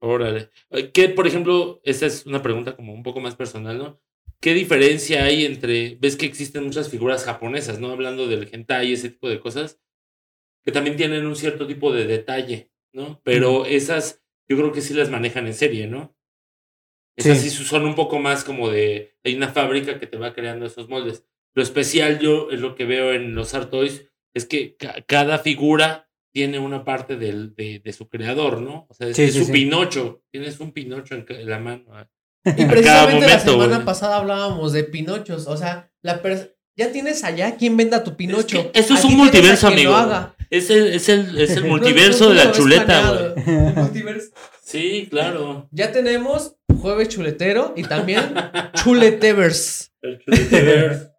[0.00, 0.50] Órale.
[0.92, 4.00] ¿Qué, por ejemplo, esta es una pregunta como un poco más personal, ¿no?
[4.40, 7.90] ¿Qué diferencia hay entre, ves que existen muchas figuras japonesas, ¿no?
[7.90, 9.80] Hablando del hentai y ese tipo de cosas,
[10.64, 13.20] que también tienen un cierto tipo de detalle, ¿no?
[13.24, 16.15] Pero esas, yo creo que sí las manejan en serie, ¿no?
[17.16, 17.64] Esas sí, Sí.
[17.64, 21.24] son un poco más como de, hay una fábrica que te va creando esos moldes.
[21.54, 25.38] Lo especial yo, es lo que veo en los Art Toys, es que ca- cada
[25.38, 28.86] figura tiene una parte del, de, de su creador, ¿no?
[28.90, 29.52] O sea, es, Sí, es sí, su sí.
[29.52, 31.84] Pinocho, tienes un Pinocho en, la mano.
[31.92, 32.06] ah.
[32.44, 35.46] Y precisamente la semana pasada hablábamos de Pinochos.
[35.46, 36.20] O sea, la
[36.76, 38.70] ya tienes allá quien venda tu Pinocho.
[38.70, 39.96] que eso es un multiverso, amigo.
[40.50, 43.56] Es el, es el, es el multiverso no- de la chuleta, güey.
[43.74, 44.30] Multiverso.
[44.62, 45.68] Sí, claro.
[45.72, 46.55] Ya tenemos
[46.86, 48.32] Jueves Chuletero y también
[48.74, 49.92] Chuletevers.
[50.02, 51.10] El.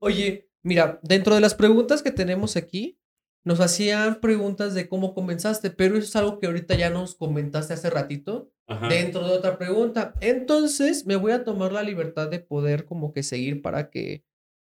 [0.00, 2.98] Oye, mira, dentro de las preguntas que tenemos aquí,
[3.44, 7.72] nos hacían preguntas de cómo comenzaste, pero eso es algo que ahorita ya nos comentaste
[7.72, 8.88] hace ratito Ajá.
[8.88, 10.14] dentro de otra pregunta.
[10.20, 14.24] Entonces, me voy a tomar la libertad de poder como que seguir para que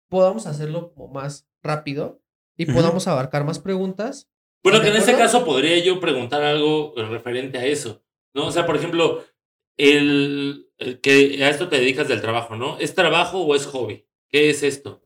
[0.08, 2.22] podamos hacerlo como más rápido
[2.56, 4.30] y podamos abarcar más preguntas.
[4.62, 8.46] Bueno, ¿De que en este caso podría yo preguntar algo referente a eso, ¿no?
[8.46, 9.24] O sea, por ejemplo,
[9.76, 12.78] el, el que a esto te dedicas del trabajo, ¿no?
[12.78, 14.06] ¿Es trabajo o es hobby?
[14.30, 15.02] ¿Qué es esto?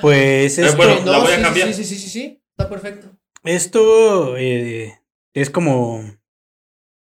[0.00, 1.68] Pues Eh, esto, bueno, la voy a sí, sí, cambiar.
[1.68, 3.08] Sí, sí, sí, sí, sí, está perfecto.
[3.44, 5.00] esto eh,
[5.34, 6.02] es como,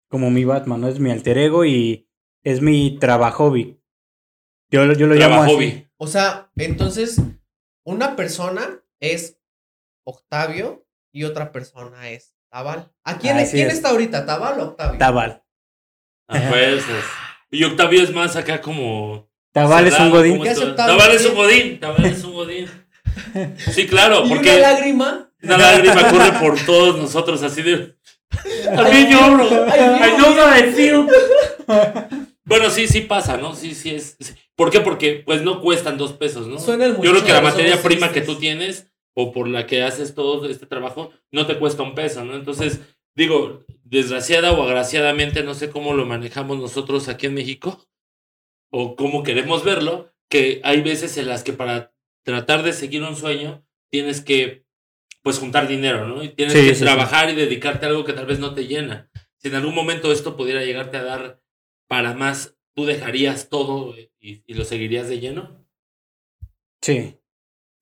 [0.08, 0.88] como mi Batman, ¿no?
[0.88, 2.08] Es mi alter ego y
[2.44, 3.80] es mi trabajo hobby.
[4.70, 5.52] Yo, lo- yo lo llamo así.
[5.54, 5.86] hobby.
[5.96, 7.20] O sea, entonces,
[7.84, 9.38] una persona es
[10.04, 12.92] Octavio y otra persona es Tabal.
[13.04, 13.74] ¿A quién, Así quién es.
[13.74, 14.26] está ahorita?
[14.26, 14.98] ¿Tabal o Octavio?
[14.98, 15.42] Tabal.
[16.30, 16.84] Ah, pues, es-
[17.50, 19.28] Y Octavio es más acá como...
[19.52, 20.42] Tabal es un godín.
[20.76, 22.70] Tabal es un godín, Tabal es un godín.
[23.72, 24.50] Sí, claro, ¿Y porque...
[24.50, 25.30] una lágrima?
[25.42, 27.96] Una lágrima corre por todos nosotros, así de.
[28.30, 29.48] Ay, También lloro.
[29.68, 30.16] ay, I Dios.
[30.16, 31.06] know what I feel.
[32.44, 33.54] Bueno, sí, sí pasa, ¿no?
[33.54, 34.16] Sí, sí es.
[34.20, 34.34] sí.
[34.54, 34.80] ¿Por qué?
[34.80, 36.58] Porque pues no cuestan dos pesos, ¿no?
[36.58, 39.82] Suena el Yo creo que la materia prima que tú tienes o por la que
[39.82, 42.34] haces todo este trabajo no te cuesta un peso, ¿no?
[42.34, 42.80] Entonces,
[43.14, 47.86] digo, desgraciada o agraciadamente, no sé cómo lo manejamos nosotros aquí en México
[48.70, 51.92] o cómo queremos verlo, que hay veces en las que para
[52.24, 54.64] tratar de seguir un sueño tienes que
[55.22, 56.22] pues juntar dinero, ¿no?
[56.22, 56.84] Y tienes Sí, que sí, sí.
[56.84, 59.10] trabajar y dedicarte a algo que tal vez no te llena.
[59.36, 61.42] Si en algún momento esto pudiera llegarte a dar
[61.88, 65.66] para más, ¿tú dejarías todo y, y lo seguirías de lleno?
[66.80, 67.16] Sí.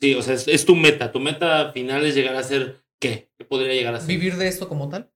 [0.01, 1.13] Sí, o sea, es, es tu meta.
[1.13, 3.31] Tu meta final es llegar a ser ¿qué?
[3.37, 4.09] ¿Qué podría llegar a ser?
[4.09, 5.11] ¿Vivir de esto como tal?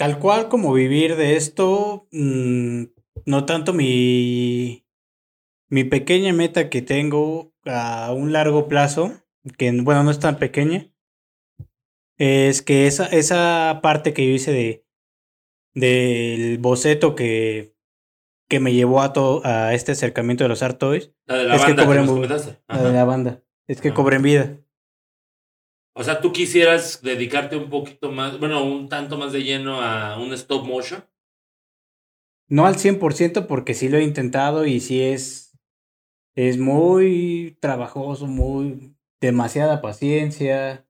[0.00, 2.84] Tal cual como vivir de esto, mm,
[3.26, 4.86] no tanto mi,
[5.68, 9.12] mi pequeña meta que tengo a un largo plazo,
[9.58, 10.90] que bueno, no es tan pequeña,
[12.16, 14.86] es que esa, esa parte que yo hice de
[15.74, 17.74] del boceto que,
[18.48, 21.56] que me llevó a, to- a este acercamiento de los Art Toys, La de la
[21.56, 22.06] es que banda que, cobren
[22.68, 23.94] la de la banda, es que Ajá.
[23.96, 24.56] cobren vida.
[25.92, 30.18] O sea, tú quisieras dedicarte un poquito más, bueno, un tanto más de lleno a
[30.18, 31.04] un stop motion.
[32.48, 35.56] No al 100% porque sí lo he intentado y sí es,
[36.34, 40.86] es muy trabajoso, muy demasiada paciencia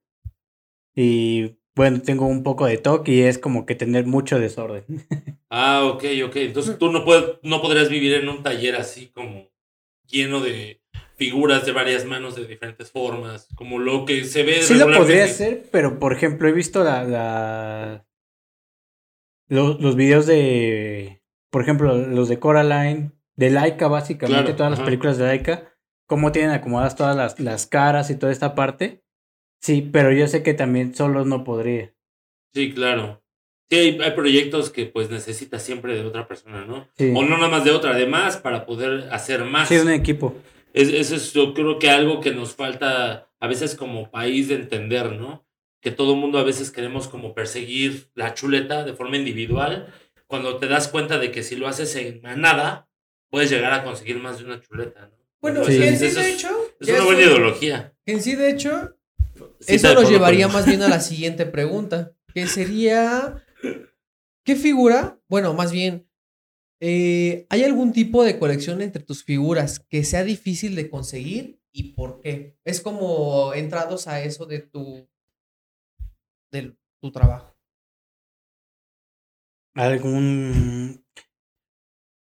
[0.94, 4.84] y bueno, tengo un poco de toque y es como que tener mucho desorden.
[5.52, 6.36] Ah, ok, ok.
[6.36, 9.50] Entonces tú no, puedes, no podrías vivir en un taller así como
[10.06, 10.79] lleno de
[11.20, 15.24] figuras de varias manos de diferentes formas, como lo que se ve Sí lo podría
[15.24, 18.06] hacer, pero por ejemplo he visto la, la
[19.50, 24.78] los, los videos de, por ejemplo, los de Coraline, de Laika básicamente, Claro, todas las
[24.78, 24.86] ajá.
[24.86, 25.74] películas de Laika,
[26.06, 29.04] cómo tienen acomodadas todas las, las caras y toda esta parte.
[29.60, 31.92] Sí, pero yo sé que también solo no podría.
[32.54, 33.22] Sí, claro.
[33.68, 36.88] Sí, hay, hay proyectos que pues necesitas siempre de otra persona, ¿no?
[36.96, 37.12] Sí.
[37.14, 39.68] O no nada más de otra, además para poder hacer más.
[39.68, 40.34] Sí, un equipo.
[40.72, 44.54] Es, eso es yo creo que algo que nos falta a veces como país de
[44.56, 45.46] entender, ¿no?
[45.80, 49.92] Que todo el mundo a veces queremos como perseguir la chuleta de forma individual,
[50.26, 52.88] cuando te das cuenta de que si lo haces en manada,
[53.30, 55.16] puedes llegar a conseguir más de una chuleta, ¿no?
[55.40, 55.82] Bueno, Sí.
[55.82, 57.94] en sí, eso de es- hecho, es una buena ideología.
[58.06, 58.96] en sí, de hecho,
[59.60, 63.42] Sí, eso nos llevaría más bien a la siguiente pregunta, que sería,
[64.44, 65.18] ¿qué figura?
[65.28, 66.06] Bueno, más bien,
[66.80, 71.92] eh, ¿hay algún tipo de colección entre tus figuras que sea difícil de conseguir y
[71.92, 72.56] por qué?
[72.64, 75.08] Es como entrados a eso de tu,
[76.50, 77.54] de tu trabajo.
[79.74, 81.04] algún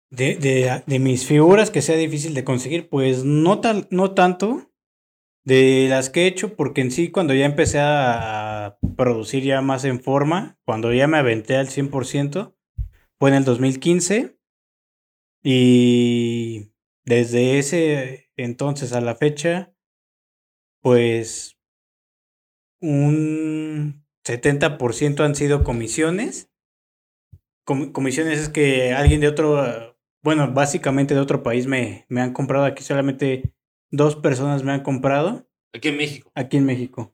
[0.10, 4.72] de, de, de mis figuras que sea difícil de conseguir, pues no, tal, no tanto
[5.44, 9.86] de las que he hecho, porque en sí cuando ya empecé a producir ya más
[9.86, 12.56] en forma, cuando ya me aventé al 100%,
[13.20, 14.35] fue en el 2015
[15.48, 16.72] y
[17.06, 19.72] desde ese entonces a la fecha,
[20.82, 21.56] pues
[22.82, 26.50] un 70% han sido comisiones
[27.64, 32.34] com- comisiones es que alguien de otro, bueno, básicamente de otro país me, me han
[32.34, 32.66] comprado.
[32.66, 33.54] Aquí solamente
[33.92, 37.14] dos personas me han comprado Aquí en México, aquí en México.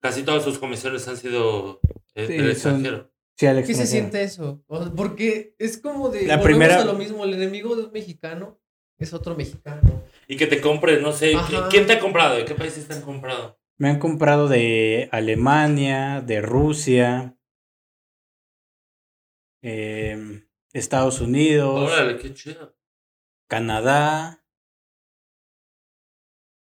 [0.00, 1.80] casi todas sus comisiones han sido
[2.14, 3.12] eh, Sí, del son- extranjero.
[3.38, 4.62] Sí, al ¿Qué se siente eso?
[4.66, 7.84] O sea, porque es como de, La volvemos primera- a lo mismo, el enemigo de
[7.84, 8.58] un mexicano
[8.98, 10.02] es otro mexicano.
[10.26, 11.68] Y que te compre, no sé, Ajá.
[11.68, 12.36] ¿quién te ha comprado?
[12.36, 13.58] ¿De qué países te han comprado?
[13.76, 17.36] Me han comprado de Alemania, de Rusia,
[19.62, 22.74] em, Estados Unidos, Órale, qué chido.
[23.48, 24.42] Canadá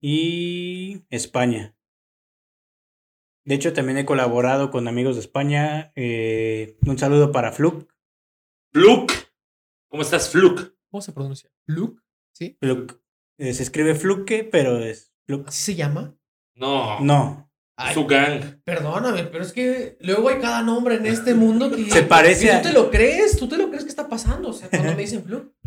[0.01, 1.77] y España.
[3.45, 5.93] De hecho, también he colaborado con amigos de España.
[5.97, 7.89] eh, un saludo para Fluke.
[8.73, 9.13] Fluke.
[9.89, 10.75] ¿Cómo estás, Fluke?
[10.91, 11.51] ¿Cómo se pronuncia?
[11.67, 12.01] ¿Luke?
[12.35, 12.57] ¿Sí?
[12.61, 12.99] Fluke.
[13.39, 15.49] Eh, se escribe Fluke, pero es Fluke.
[15.49, 16.15] ¿Así se llama?
[16.55, 17.01] No.
[17.01, 17.51] No.
[17.77, 18.61] Ay, Su gang.
[18.65, 21.85] perdóname, pero es que luego hay cada nombre en este mundo que.
[21.91, 24.51] Se parece que a- tú te lo crees, tú te lo crees que está pasando.
[24.51, 25.53] O sea, cuando me dicen flu.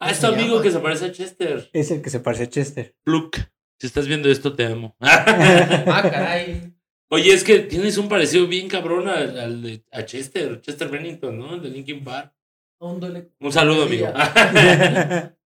[0.00, 0.62] Ah, es tu amigo llama?
[0.62, 1.70] que se parece a Chester.
[1.72, 2.94] Es el que se parece a Chester.
[3.04, 3.50] Fluke.
[3.80, 4.94] Si estás viendo esto, te amo.
[5.00, 6.72] Ah, caray.
[7.10, 11.38] Oye, es que tienes un parecido bien cabrón al, al de a Chester, Chester Bennington,
[11.38, 11.54] ¿no?
[11.54, 12.34] El de Linkin Park.
[12.80, 14.06] Un saludo, amigo.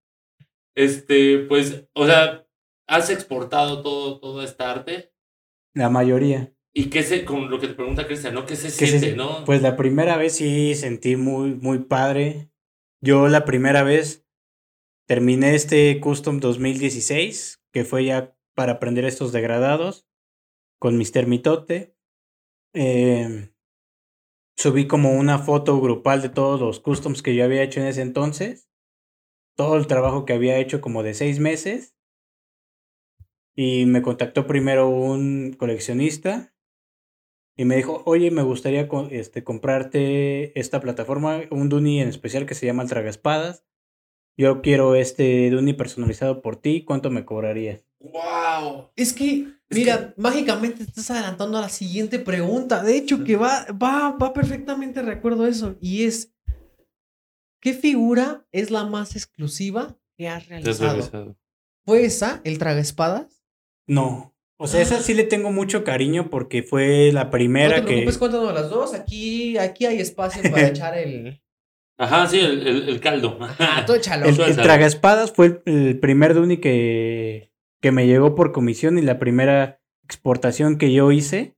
[0.75, 2.47] este, pues, o sea,
[2.89, 5.13] has exportado todo, toda esta arte.
[5.75, 6.53] La mayoría.
[6.75, 8.47] ¿Y qué se, con lo que te pregunta Cristian, ¿no?
[8.47, 9.45] ¿Qué se ¿Qué se- siente, no?
[9.45, 12.51] Pues la primera vez sí sentí muy, muy padre.
[13.01, 14.27] Yo la primera vez
[15.07, 20.07] terminé este Custom 2016, que fue ya para aprender estos degradados,
[20.83, 21.29] con Mr.
[21.29, 21.95] Mitote.
[22.75, 23.53] Eh,
[24.57, 28.03] subí como una foto grupal de todos los customs que yo había hecho en ese
[28.03, 28.69] entonces.
[29.55, 31.95] Todo el trabajo que había hecho como de seis meses.
[33.55, 36.53] Y me contactó primero un coleccionista
[37.57, 42.57] y me dijo, oye, me gustaría este, comprarte esta plataforma, un Duni en especial que
[42.57, 43.65] se llama el Tragaspadas.
[44.37, 47.87] Yo quiero este Duni personalizado por ti, ¿cuánto me cobrarías?
[48.01, 48.91] ¡Wow!
[48.97, 52.83] Es que, Mira, mágicamente te estás adelantando a la siguiente pregunta.
[52.83, 55.03] De hecho, que va, va, va perfectamente a
[55.49, 55.77] eso.
[55.81, 56.33] Y es:
[57.61, 61.37] ¿qué figura es la más exclusiva que has realizado?
[61.85, 63.43] ¿Fue esa, el tragaespadas?
[63.87, 64.37] No.
[64.59, 67.87] O sea, esa sí le tengo mucho cariño porque fue la No primera te que...
[67.87, 68.95] preocupes, cuéntanos de las dos.
[68.95, 71.43] Aquí, aquí hay espacio para echar el.
[71.99, 73.39] Ajá, sí, el, el, el caldo.
[73.41, 74.27] Ah, tú échalo.
[74.29, 74.63] El, el es algo.
[74.63, 77.52] Tragaspadas fue el, el primer Duni que,
[77.83, 81.57] que me llegó por comisión y la primera exportación que yo hice.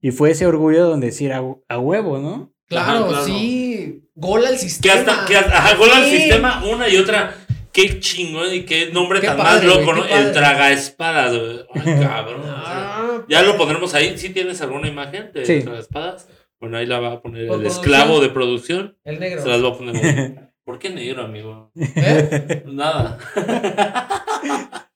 [0.00, 2.52] Y fue ese orgullo donde decir a, a huevo, ¿no?
[2.68, 4.02] Claro, sí.
[4.14, 4.94] Gol al Que sistema.
[4.94, 7.34] hasta, que hasta, ajá, gol al sistema, una y otra.
[7.72, 10.06] Qué chingón y qué nombre Qué tan padre, más loco, qué ¿no?
[10.06, 10.26] padre.
[10.28, 11.60] El tragaespadas, güey.
[11.74, 12.42] Ay, cabrón.
[12.44, 14.16] Ah, Ya lo pondremos ahí.
[14.18, 15.60] ¿Sí tienes alguna imagen de Sí.
[15.62, 16.28] tragaespadas?
[16.60, 18.96] Bueno, ahí la va a poner Por el esclavo de producción.
[19.04, 19.42] el negro.
[19.42, 20.50] Se las va a poner.
[20.64, 21.72] ¿Por qué negro, amigo?
[21.76, 22.62] ¿Eh?
[22.66, 23.18] Nada.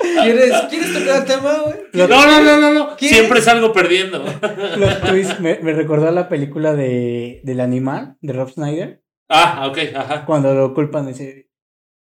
[0.00, 1.76] ¿Quieres, ¿Quieres tocar el tema, güey?
[1.92, 2.96] No, no, no, no, no.
[2.98, 4.24] Siempre salgo perdiendo.
[4.76, 9.66] Los twists me, me recordó a la película de, del animal, de Rob Snyder, Ah,
[9.68, 10.24] ok, ajá.
[10.24, 11.50] cuando lo culpan, dice,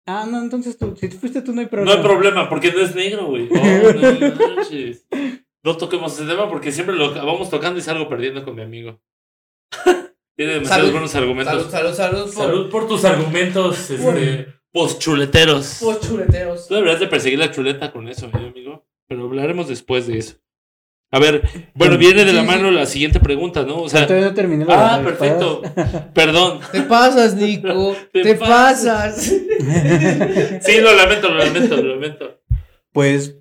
[0.06, 1.92] ah, no, entonces tú, si fuiste tú no hay No problema.
[1.96, 3.48] hay problema, porque no es negro, güey.
[3.50, 5.30] Oh, no.
[5.62, 8.98] No toquemos ese tema porque siempre lo vamos tocando y salgo perdiendo con mi amigo.
[10.36, 10.92] Tiene demasiados Salud.
[10.92, 11.70] buenos argumentos.
[11.70, 12.24] Salud, salud, salud.
[12.34, 15.78] por- Salud por tus argumentos, este, postchuleteros.
[15.80, 16.68] por chuleteros.
[16.68, 18.86] Tú deberías de perseguir la chuleta con eso, ¿eh, amigo.
[19.08, 20.36] Pero hablaremos después de eso.
[21.12, 21.42] A ver,
[21.74, 23.82] bueno, viene de la mano la siguiente pregunta, ¿no?
[23.82, 25.62] O sea, Todavía no terminé la ah, las perfecto.
[26.14, 26.60] Perdón.
[26.70, 27.96] Te pasas, Nico.
[28.12, 29.16] Te Te, pasas.
[29.16, 29.34] pasas.
[30.62, 32.40] Sí, lo lamento, lo lamento, lo lamento.
[32.92, 33.36] Pues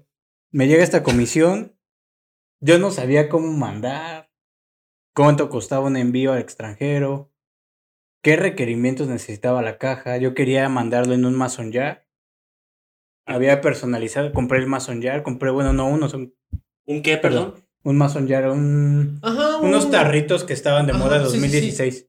[0.51, 1.75] me llega esta comisión.
[2.59, 4.31] Yo no sabía cómo mandar,
[5.13, 7.28] cuánto costaba un envío al extranjero,
[8.21, 10.17] qué requerimientos necesitaba la caja.
[10.17, 12.05] Yo quería mandarlo en un Mason Jar.
[13.25, 16.33] Había personalizado, compré el Mason Jar, compré, bueno, no uno, son
[16.85, 17.53] ¿Un qué, perdón?
[17.83, 19.57] un Mason Jar, un, Ajá.
[19.59, 21.37] unos un- tarritos que estaban de Ajá, moda sí, sí, sí.
[21.37, 22.07] 2016.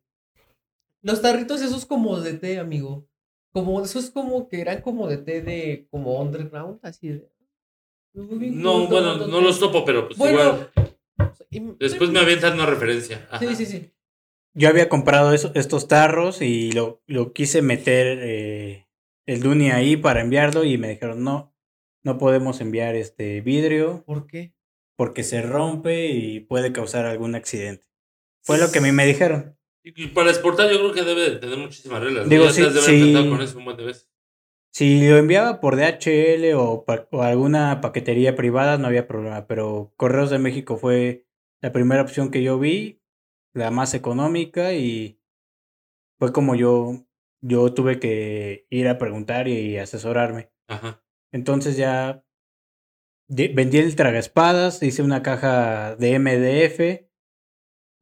[1.02, 3.06] Los tarritos esos como de té, amigo.
[3.52, 7.30] Como esos como que eran como de té de como underground, así de.
[8.14, 10.38] No, bueno, no los topo, pero pues Bueno.
[10.40, 10.70] igual.
[11.50, 13.26] y- Después me avientan una referencia.
[13.30, 13.38] Ajá.
[13.46, 13.90] Sí, sí, sí.
[14.54, 18.88] Yo había comprado eso- estos tarros y lo, lo quise meter eh,
[19.26, 21.54] el Duni ahí para enviarlo y me dijeron no,
[22.02, 24.54] no podemos enviar este vidrio ¿Por qué?
[24.96, 27.86] porque se rompe y puede causar algún accidente.
[28.42, 29.56] Fue lo que a mí me dijeron.
[29.82, 32.28] Y para exportar yo creo que debe de tener muchísimas reglas.
[32.28, 32.92] Digo, sí, sí.
[32.94, 34.10] enfrentado con eso un buen de veces.
[34.72, 39.92] Si lo enviaba por DHL o, pa- o alguna paquetería privada no había problema, pero
[39.96, 41.26] Correos de México fue
[41.62, 42.99] la primera opción que yo vi,
[43.52, 45.20] la más económica y
[46.18, 47.06] fue como yo,
[47.40, 50.52] yo tuve que ir a preguntar y asesorarme.
[50.68, 51.02] Ajá.
[51.32, 52.24] Entonces ya
[53.28, 57.08] vendí el tragaespadas, hice una caja de MDF,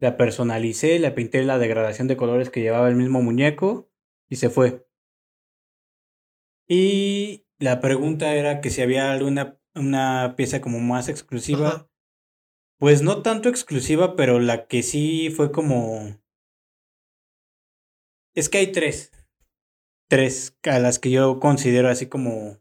[0.01, 3.91] la personalicé, la pinté la degradación de colores que llevaba el mismo muñeco
[4.29, 4.87] y se fue.
[6.67, 11.69] Y la pregunta era que si había alguna una pieza como más exclusiva.
[11.69, 11.88] Ajá.
[12.79, 16.17] Pues no tanto exclusiva, pero la que sí fue como...
[18.35, 19.11] Es que hay tres.
[20.09, 22.59] Tres a las que yo considero así como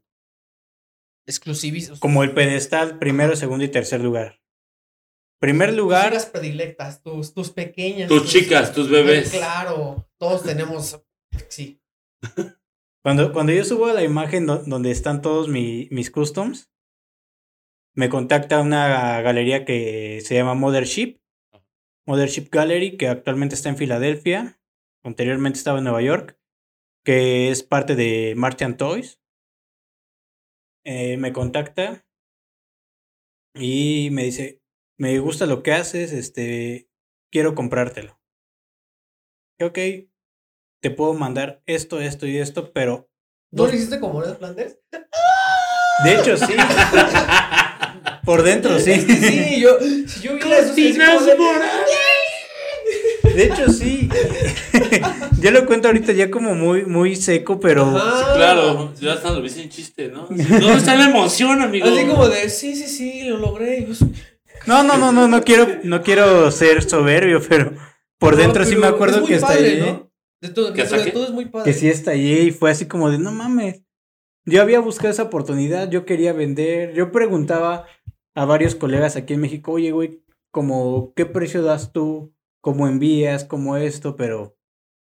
[1.27, 1.91] Exclusivis.
[1.99, 4.41] como el pedestal primero, segundo y tercer lugar.
[5.39, 8.09] Primer Tus lugar, chicas predilectas, tus, tus pequeñas.
[8.09, 9.29] Tus chicas, tus bebés.
[9.31, 10.99] Claro, todos tenemos.
[11.47, 11.79] Sí.
[13.03, 16.71] cuando, cuando yo subo la imagen do- donde están todos mi- mis customs,
[17.97, 21.19] me contacta una galería que se llama Mothership.
[22.05, 24.61] Mothership Gallery, que actualmente está en Filadelfia.
[25.03, 26.39] Anteriormente estaba en Nueva York.
[27.03, 29.19] Que es parte de Marchand Toys.
[30.85, 32.05] Eh, me contacta
[33.55, 34.61] y me dice,
[34.99, 36.91] me gusta lo que haces, este,
[37.31, 38.21] quiero comprártelo.
[39.59, 39.79] Ok,
[40.81, 43.09] te puedo mandar esto, esto y esto, pero
[43.51, 44.77] ¿No lo hiciste como Ned Flanders?
[46.03, 46.53] de hecho sí.
[48.27, 48.93] Por dentro sí.
[48.99, 49.79] Sí, yo.
[49.79, 51.53] Si yo sí, Cortinas como
[53.33, 54.09] de- hecho sí.
[55.39, 58.33] Yo lo cuento ahorita ya como muy, muy seco, pero Ajá.
[58.33, 60.23] Claro, ya hasta lo viste en chiste, ¿no?
[60.29, 61.87] ¿Dónde está la emoción, amigo?
[61.87, 63.87] Así como de, sí, sí, sí, lo logré.
[64.65, 67.71] No, no, no, no, no quiero, no quiero ser soberbio, pero
[68.19, 69.79] por No, dentro sí me acuerdo es muy que está ahí.
[69.79, 70.11] ¿no?
[70.41, 71.11] De todo, ¿Que de todo- de saque?
[71.13, 71.71] todo es muy padre.
[71.71, 73.83] Que sí estallé y fue así como de, no mames.
[74.45, 77.85] Yo había buscado esa oportunidad, yo quería vender, yo preguntaba
[78.37, 82.35] a varios colegas aquí en México, oye, güey, como, ¿qué precio das tú?
[82.61, 83.43] ¿Cómo envías?
[83.45, 84.15] ¿Cómo esto?
[84.15, 84.55] Pero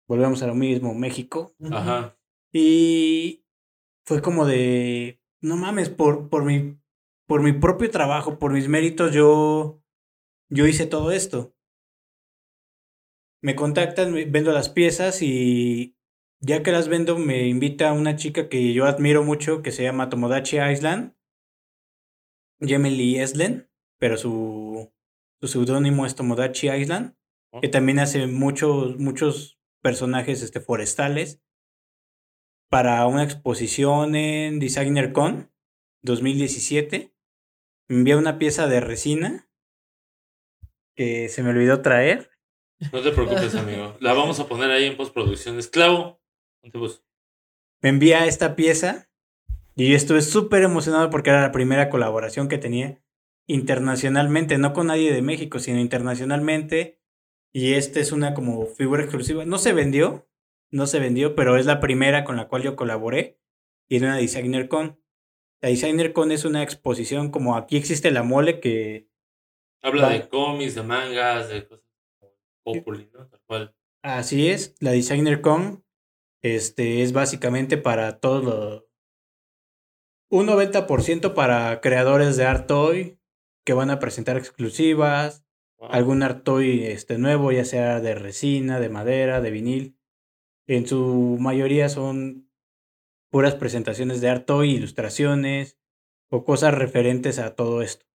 [0.07, 1.53] volvemos a lo mismo, México.
[1.71, 2.17] Ajá.
[2.51, 3.45] Y
[4.07, 6.79] fue como de, no mames, por, por, mi,
[7.27, 9.83] por mi propio trabajo, por mis méritos, yo,
[10.49, 11.53] yo hice todo esto.
[13.43, 15.95] Me contactan, vendo las piezas y
[16.39, 20.09] ya que las vendo me invita una chica que yo admiro mucho que se llama
[20.09, 21.13] Tomodachi Island,
[22.61, 24.93] Gemily Eslen, pero su,
[25.41, 27.15] su seudónimo es Tomodachi Island,
[27.61, 31.41] que también hace muchos, muchos personajes este, forestales
[32.69, 35.51] para una exposición en Designer Con
[36.03, 37.13] 2017.
[37.89, 39.49] Me envía una pieza de resina
[40.95, 42.31] que se me olvidó traer.
[42.93, 43.97] No te preocupes, amigo.
[43.99, 45.59] La vamos a poner ahí en postproducción.
[45.59, 46.21] Esclavo.
[47.81, 49.10] Me envía esta pieza
[49.81, 53.01] y yo estuve súper emocionado porque era la primera colaboración que tenía
[53.47, 57.01] internacionalmente, no con nadie de México, sino internacionalmente.
[57.51, 59.43] Y esta es una como figura exclusiva.
[59.43, 60.29] No se vendió,
[60.69, 63.39] no se vendió, pero es la primera con la cual yo colaboré
[63.89, 65.01] y en una Designer Con.
[65.61, 69.09] La Designer Con es una exposición como aquí existe la mole que
[69.81, 71.85] Habla de cómics, de mangas, de cosas
[72.63, 73.27] populi, ¿no?
[73.27, 73.75] Tal cual.
[74.03, 75.83] Así es, la Designer Con
[76.43, 78.90] este, es básicamente para todos los...
[80.31, 83.19] Un 90% para creadores de art toy
[83.65, 85.45] que van a presentar exclusivas,
[85.77, 85.89] Wow.
[85.93, 89.97] algún art toy este, nuevo, ya sea de resina, de madera, de vinil.
[90.67, 92.51] En su mayoría son
[93.31, 95.79] puras presentaciones de art toy, ilustraciones
[96.29, 98.05] o cosas referentes a todo esto.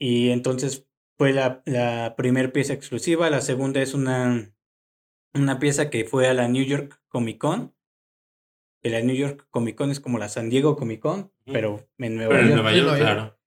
[0.00, 4.52] Y entonces fue la, la primera pieza exclusiva, la segunda es una,
[5.32, 7.75] una pieza que fue a la New York Comic Con.
[8.82, 12.16] Que la New York Comic Con es como la San Diego Comic Con, pero en
[12.16, 12.62] Nueva Pero en York.
[12.62, 12.98] York, Nueva York.
[12.98, 13.38] claro.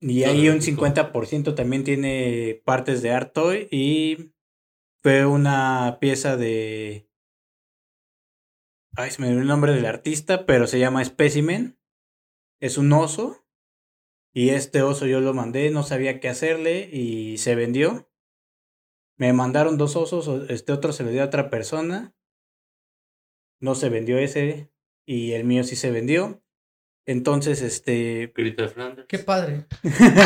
[0.00, 0.84] Y ahí un México.
[0.84, 4.34] 50% también tiene partes de art toy y
[5.02, 7.08] fue una pieza de...
[8.96, 11.78] Ay, se me dio el nombre del artista, pero se llama Specimen.
[12.60, 13.46] Es un oso.
[14.34, 18.10] Y este oso yo lo mandé, no sabía qué hacerle y se vendió.
[19.16, 22.14] Me mandaron dos osos, este otro se lo dio a otra persona.
[23.60, 24.70] No se vendió ese
[25.06, 26.42] y el mío sí se vendió.
[27.06, 29.06] Entonces, este, Grito de Flanders.
[29.08, 29.66] Qué padre.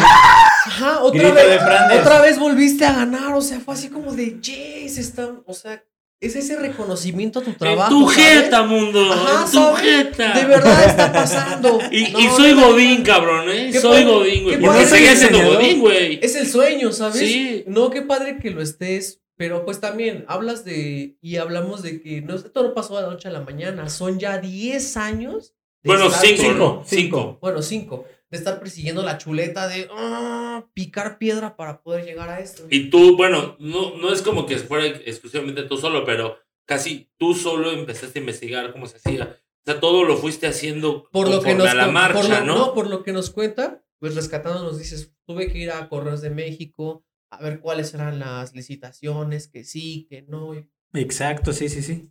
[0.67, 1.49] Ajá, otra Grito vez.
[1.51, 2.01] de Flandes.
[2.01, 3.33] Otra vez volviste a ganar.
[3.35, 5.29] O sea, fue así como de, yes, está.
[5.47, 5.83] O sea,
[6.21, 7.91] es ese reconocimiento a tu En trabajo.
[7.91, 8.27] tu ¿sabes?
[8.43, 9.13] jeta, mundo.
[9.13, 10.33] Ajá, en tu jeta.
[10.39, 11.81] De verdad está pasando.
[11.91, 13.05] Y, No, y soy no, no, Godín, no.
[13.05, 13.71] cabrón, ¿eh?
[13.73, 14.57] Qué Soy padre, Godín, güey.
[14.57, 14.87] qué Porque padre.
[14.87, 15.45] seguía siendo.
[15.53, 16.19] Godín, güey.
[16.23, 17.19] Es el sueño, ¿sabes?
[17.21, 17.65] Sí.
[17.67, 19.21] No, qué padre que lo estés.
[19.39, 21.17] Pero pues también hablas de.
[21.23, 23.89] Y hablamos de que no, esto no pasó de la noche a la mañana.
[23.89, 25.55] Son ya 10 años.
[25.83, 26.83] de Bueno, estar- cinco, Cinco, ¿no?
[26.85, 26.85] cinco.
[26.87, 27.39] Cinco.
[27.41, 28.05] Bueno, cinco.
[28.31, 32.65] De estar persiguiendo la chuleta de ah, picar piedra para poder llegar a esto.
[32.69, 36.37] Y tú, bueno, no, no es como que fuera exclusivamente tú solo, pero
[36.67, 39.39] casi tú solo empezaste a investigar cómo se hacía.
[39.67, 42.45] O sea, todo lo fuiste haciendo por lo que nos a la marcha, por lo-
[42.45, 42.75] ¿no?
[42.75, 46.31] por lo que nos cuenta, pues rescatando nos dices, tuve que ir a Correos de
[46.31, 50.53] México a ver cuáles eran las licitaciones, que sí, que no,
[50.95, 52.11] Exacto, sí, sí, sí.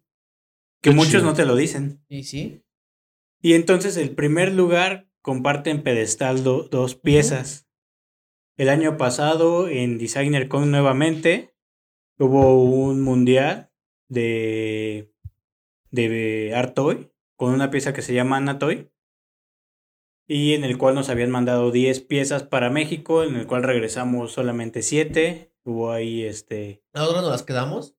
[0.81, 1.23] Que Qué muchos chido.
[1.25, 2.03] no te lo dicen.
[2.07, 2.63] y sí.
[3.41, 7.67] Y entonces el primer lugar comparte en pedestal do- dos piezas.
[8.57, 11.53] El año pasado en Designer Con nuevamente
[12.17, 13.71] hubo un mundial
[14.07, 15.13] de,
[15.91, 18.89] de Art Toy con una pieza que se llama Anatoy.
[20.27, 24.33] Y en el cual nos habían mandado 10 piezas para México, en el cual regresamos
[24.33, 25.53] solamente 7.
[25.63, 26.83] Hubo ahí este...
[26.93, 27.95] ¿Ahora nos las quedamos?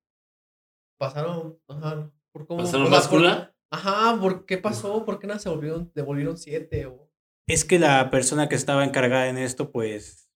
[0.99, 2.11] Pasaron, ajá.
[2.33, 2.63] ¿Por cómo?
[2.63, 3.55] ¿Pasaron báscula?
[3.71, 5.05] Ajá, ¿por qué pasó?
[5.05, 6.87] ¿Por qué no se volvieron, devolvieron siete?
[6.87, 7.11] O...
[7.47, 10.31] Es que la persona que estaba encargada en esto, pues...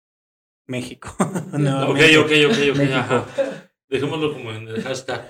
[0.67, 1.09] México.
[1.19, 2.17] Ok, Nuevamente.
[2.17, 2.77] ok, ok, ok.
[2.77, 2.95] México.
[2.95, 3.25] Ajá.
[3.89, 5.29] Dejémoslo como en el hashtag.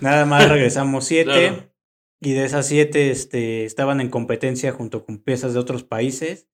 [0.00, 1.24] Nada más regresamos 7.
[1.24, 1.70] Claro.
[2.20, 6.48] Y de esas 7 este, estaban en competencia junto con piezas de otros países.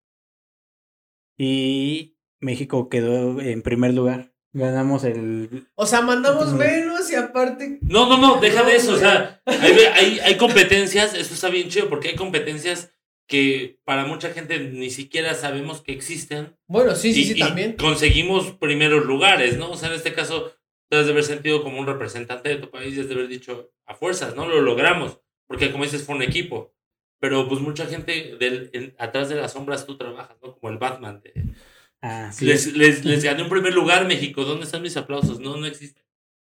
[1.39, 4.35] Y México quedó en primer lugar.
[4.53, 5.67] Ganamos el...
[5.75, 7.79] O sea, mandamos menos y aparte.
[7.83, 8.95] No, no, no, deja de eso.
[8.95, 12.93] O sea, hay, hay, hay competencias, eso está bien chido, porque hay competencias
[13.27, 16.57] que para mucha gente ni siquiera sabemos que existen.
[16.69, 17.77] Bueno, sí, sí, y, sí, y también.
[17.77, 19.71] conseguimos primeros lugares, ¿no?
[19.71, 20.53] O sea, en este caso,
[20.91, 23.95] debes de haber sentido como un representante de tu país, debes de haber dicho a
[23.95, 24.47] fuerzas, ¿no?
[24.47, 26.73] Lo logramos, porque como dices, fue un equipo.
[27.21, 30.55] Pero pues mucha gente del, en- atrás de las sombras tú trabajas, ¿no?
[30.57, 31.21] Como el Batman.
[31.23, 31.55] de-
[32.03, 32.45] Ah, sí.
[32.45, 34.45] les, les, les gané un primer lugar, México.
[34.45, 35.41] ¿Dónde están mis aplausos?
[35.41, 36.05] No, no existe.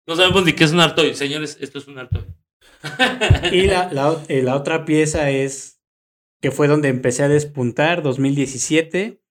[0.05, 1.15] No sabemos ni qué es un Artoy.
[1.15, 2.23] Señores, esto es un Artoy.
[3.51, 5.81] Y la, la, eh, la otra pieza es
[6.41, 9.21] que fue donde empecé a despuntar, 2017.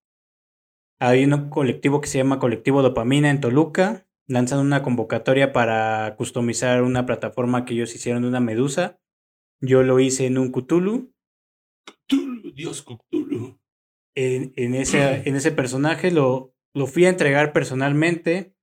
[1.01, 4.07] Hay un colectivo que se llama Colectivo Dopamina en Toluca.
[4.27, 8.99] Lanzan una convocatoria para customizar una plataforma que ellos hicieron de una medusa.
[9.61, 11.13] Yo lo hice en un Cthulhu.
[12.07, 13.59] Cthulhu, Dios Cthulhu.
[14.15, 18.55] En, en ese, en ese personaje lo, lo fui a entregar personalmente.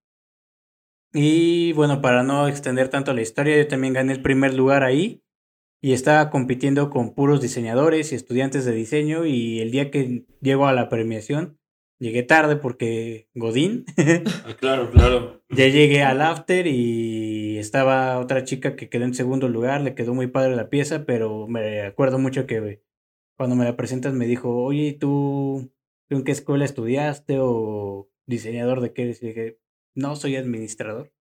[1.13, 5.21] Y bueno, para no extender tanto la historia, yo también gané el primer lugar ahí.
[5.81, 9.25] Y estaba compitiendo con puros diseñadores y estudiantes de diseño.
[9.25, 11.59] Y el día que llego a la premiación,
[11.99, 13.85] llegué tarde porque Godín.
[14.45, 15.43] Ah, claro, claro.
[15.49, 19.81] ya llegué al after y estaba otra chica que quedó en segundo lugar.
[19.81, 22.81] Le quedó muy padre la pieza, pero me acuerdo mucho que
[23.37, 25.71] cuando me la presentas me dijo, oye, ¿y ¿tú,
[26.09, 29.21] tú en qué escuela estudiaste o diseñador de qué eres?
[29.23, 29.59] Y dije,
[29.95, 31.11] no, soy administrador.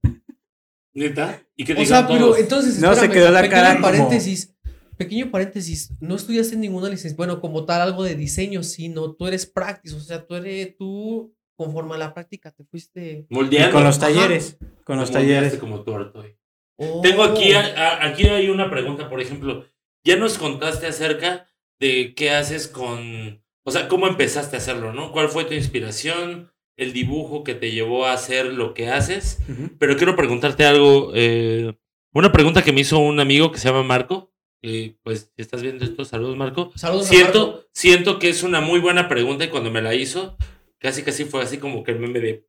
[0.93, 1.43] ¿Neta?
[1.57, 2.81] ¿Y qué O sea, pero entonces.
[2.81, 4.53] No, se quedó la cara como- paréntesis.
[4.97, 5.92] Pequeño paréntesis.
[6.01, 7.16] No estudiaste ninguna licencia.
[7.16, 9.97] Bueno, como tal, algo de diseño, sino tú eres práctico.
[9.97, 10.76] O sea, tú eres.
[10.76, 13.26] Tú, conforme a la práctica, te fuiste.
[13.28, 13.72] Y Moldeando.
[13.74, 14.07] con los Ajá.
[14.09, 15.57] talleres, con los talleres.
[15.57, 16.36] como tú, Artoy.
[16.76, 17.01] Oh.
[17.03, 19.64] Tengo aquí, a- a- aquí hay una pregunta, por ejemplo.
[20.05, 21.49] Ya nos contaste acerca
[21.80, 25.12] de qué haces con, o sea, cómo empezaste a hacerlo, ¿no?
[25.12, 26.51] ¿Cuál fue tu inspiración?
[26.76, 29.38] El dibujo que te llevó a hacer lo que haces.
[29.78, 31.72] Pero quiero preguntarte algo, eh,
[32.12, 34.34] una pregunta que me hizo un amigo que se llama Marco.
[34.67, 36.73] Y pues, si estás viendo esto, saludos, Marco.
[36.75, 37.69] Saludos a Siento, Marco.
[37.75, 40.39] siento que es una muy buena pregunta y cuando me la hizo,
[40.79, 42.49] casi casi fue así como que el meme de...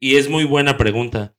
[0.00, 1.36] Y es muy buena pregunta.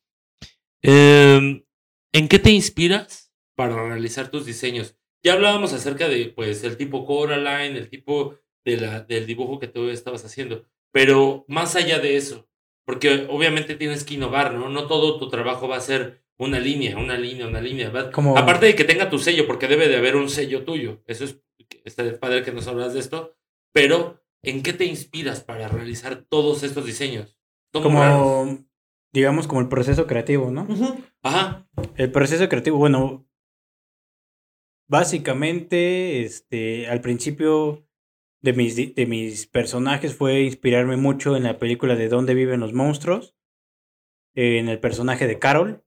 [0.82, 1.66] Em,
[2.14, 4.96] ¿En qué te inspiras para realizar tus diseños?
[5.22, 9.68] Ya hablábamos acerca de, pues, el tipo Coraline, el tipo de la, del dibujo que
[9.68, 10.64] tú estabas haciendo,
[10.94, 12.48] pero más allá de eso,
[12.86, 14.70] porque obviamente tienes que innovar, ¿no?
[14.70, 18.12] No todo tu trabajo va a ser una línea, una línea, una línea.
[18.12, 21.02] Como- Aparte de que tenga tu sello, porque debe de haber un sello tuyo.
[21.08, 21.42] Eso es,
[21.84, 23.36] está padre que nos hablas de esto,
[23.74, 27.40] pero ¿en qué te inspiras para realizar todos estos diseños?
[27.74, 28.22] Son muy raros.
[28.22, 28.66] Como,
[29.14, 30.68] digamos, como el proceso creativo, ¿no?
[31.24, 31.68] Ajá.
[31.96, 33.28] El proceso creativo, bueno,
[34.88, 37.86] básicamente, este, al principio
[38.42, 42.74] de mis, de mis personajes fue inspirarme mucho en la película de Dónde viven los
[42.74, 43.36] monstruos,
[44.36, 45.84] en el personaje de Carol,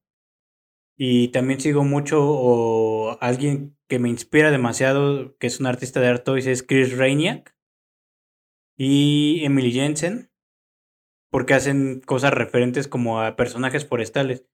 [1.02, 6.08] y también sigo mucho o alguien que me inspira demasiado, que es un artista de
[6.08, 7.56] art toys, es Chris Rainiak
[8.76, 10.30] y Emily Jensen,
[11.30, 14.44] porque hacen cosas referentes como a personajes forestales.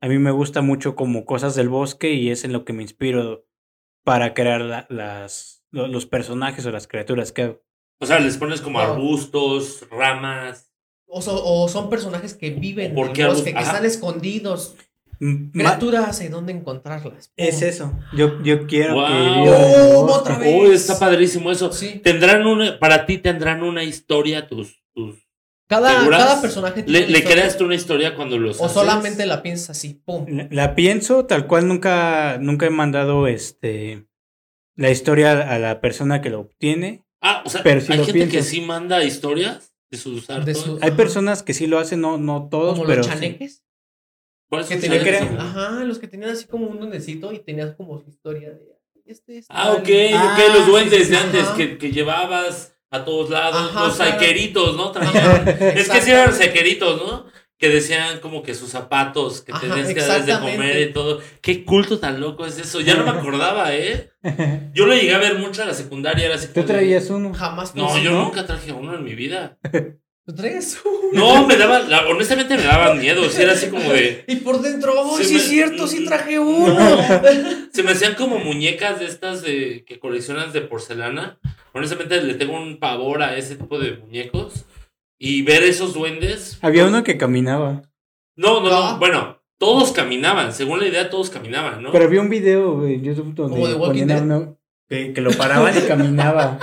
[0.00, 2.82] A mí me gusta mucho como cosas del bosque y es en lo que me
[2.82, 3.46] inspiro
[4.04, 7.62] para crear la- las, lo- los personajes o las criaturas que hago.
[8.00, 8.92] O sea, les pones como Claro.
[8.94, 10.70] arbustos, ramas.
[11.08, 13.70] O, so- o son personajes que viven ¿Por en el bosque, que Ajá.
[13.72, 14.76] están escondidos.
[15.18, 17.32] Ma- Criaturas, ¿y dónde encontrarlas?
[17.36, 17.92] Es eso.
[18.14, 19.46] Yo, yo quiero que Wow.
[19.46, 20.54] el Oh, otra vez.
[20.54, 21.72] Oh, está padrísimo eso.
[21.72, 22.00] Sí.
[22.04, 25.26] Tendrán una, para ti tendrán una historia tus, tus.
[25.68, 28.74] Cada, cada personaje tiene ¿Le, le creas tú una historia cuando los O haces?
[28.74, 30.24] solamente la piensas así, pum.
[30.28, 34.06] La, la pienso, tal cual nunca, nunca he mandado este
[34.76, 37.04] la historia a la persona que lo obtiene.
[37.22, 38.50] Ah, o sea, Pero sí hay lo gente que piensas.
[38.50, 40.58] sí manda historias de sus artes.
[40.58, 43.12] Su- Hay personas que sí lo hacen, no, no todos, Como pero los sí.
[44.48, 44.48] Chaneques.
[44.48, 45.28] ¿Cuáles Que tenían, esas?
[45.28, 48.76] crean- ajá, los que tenían así como un duendecito y tenías como su historia de.
[49.06, 49.76] Este es Ah, tal.
[49.82, 51.56] ok, Ah, ok, los duendes sí, sí, de antes ajá.
[51.56, 54.12] que, que llevabas a todos lados, Ajá, los claro.
[54.12, 54.90] saqueritos, ¿no?
[54.92, 57.26] Traían- es que sí eran saqueritos, ¿no?
[57.58, 61.22] que decían como que sus zapatos, que Ajá, tenías que darles de comer y todo.
[61.40, 62.80] Qué culto tan loco es eso.
[62.82, 64.10] Ya no me acordaba, ¿eh?
[64.74, 67.32] Yo lo llegué a ver mucho a la secundaria, era así Tú traías uno.
[67.32, 69.56] Jamás No, yo nunca traje uno en mi vida.
[70.26, 70.78] ¿Tú traes?
[71.12, 74.24] No, me daban, la- honestamente me daban miedo, era así como de...
[74.28, 76.76] Y por dentro, oh, sí me- es cierto, sí traje uno.
[77.72, 81.38] Se me hacían como muñecas de estas de, que coleccionas de porcelana.
[81.72, 84.64] Honestamente le tengo un pavor a ese tipo de muñecos.
[85.18, 86.58] Y ver esos duendes...
[86.60, 87.82] Había uno que caminaba.
[88.34, 88.98] No, no, no, No.
[88.98, 91.92] bueno, todos caminaban, según la idea todos caminaban, ¿no?
[91.92, 94.22] Pero había un video en YouTube donde ¿Como de Walking Dead?
[94.22, 94.58] uno
[94.88, 96.58] que, que lo paraban y caminaba.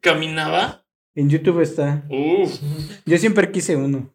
[0.00, 0.84] ¿Caminaba?
[1.18, 2.04] En YouTube está.
[2.08, 2.60] Uf.
[3.04, 4.14] Yo siempre quise uno.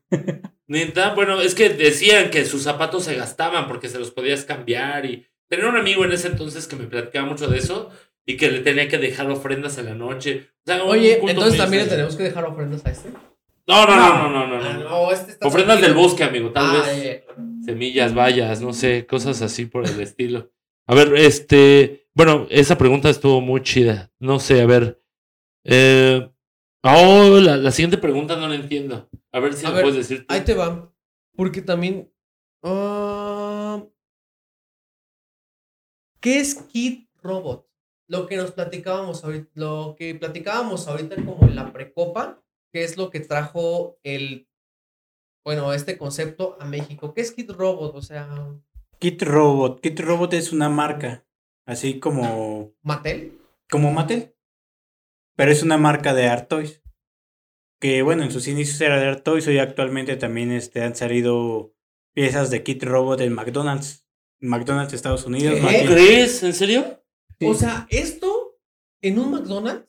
[0.67, 5.05] Neta, bueno, es que decían que sus zapatos se gastaban porque se los podías cambiar
[5.05, 7.89] y tenía un amigo en ese entonces que me platicaba mucho de eso
[8.25, 10.47] y que le tenía que dejar ofrendas en la noche.
[10.59, 13.09] O sea, Oye, entonces también le tenemos que dejar ofrendas a este.
[13.67, 14.63] No, no, no, no, no, no.
[14.65, 14.83] Ah, no.
[14.89, 17.03] no, este está Ofrendas del bosque, amigo, tal Ah, vez.
[17.05, 17.25] eh,
[17.65, 20.51] Semillas, vallas, no sé, cosas así por el estilo.
[20.87, 24.09] A ver, este, bueno, esa pregunta estuvo muy chida.
[24.19, 25.01] No sé, a ver.
[25.65, 26.29] Eh,
[26.84, 29.09] oh, la, la siguiente pregunta no la entiendo.
[29.31, 30.25] A ver si A me ver, puedes decir.
[30.27, 30.34] tú.
[30.34, 30.91] Ahí te va.
[31.36, 32.11] Porque también.
[32.63, 33.84] ah,
[36.19, 37.67] ¿Qué es Kid Robot?
[38.07, 42.97] Lo que nos platicábamos ahorita, lo que platicábamos ahorita como en la precopa, que es
[42.97, 44.47] lo que trajo el,
[45.43, 47.13] bueno, este concepto a México.
[47.13, 47.95] ¿Qué es Kid Robot?
[47.95, 48.29] O sea,
[48.99, 49.81] Kit Robot.
[49.81, 51.25] Kit Robot es una marca.
[51.65, 52.73] Así como.
[52.84, 53.39] Mattel.
[53.69, 54.32] Como Mattel.
[55.36, 56.81] Pero es una marca de Art Toys.
[57.79, 59.47] Que bueno, en sus inicios era de Art Toys.
[59.47, 61.73] Hoy actualmente también este, han salido
[62.13, 64.05] piezas de Kit Robot en McDonald's.
[64.39, 65.55] En McDonald's, Estados Unidos.
[65.55, 65.61] ¿Qué?
[65.61, 65.93] más ¿Tú bien.
[65.93, 66.43] crees?
[66.43, 67.03] ¿En serio?
[67.39, 67.45] Sí.
[67.45, 68.57] O sea, esto
[69.01, 69.88] en un McDonald's.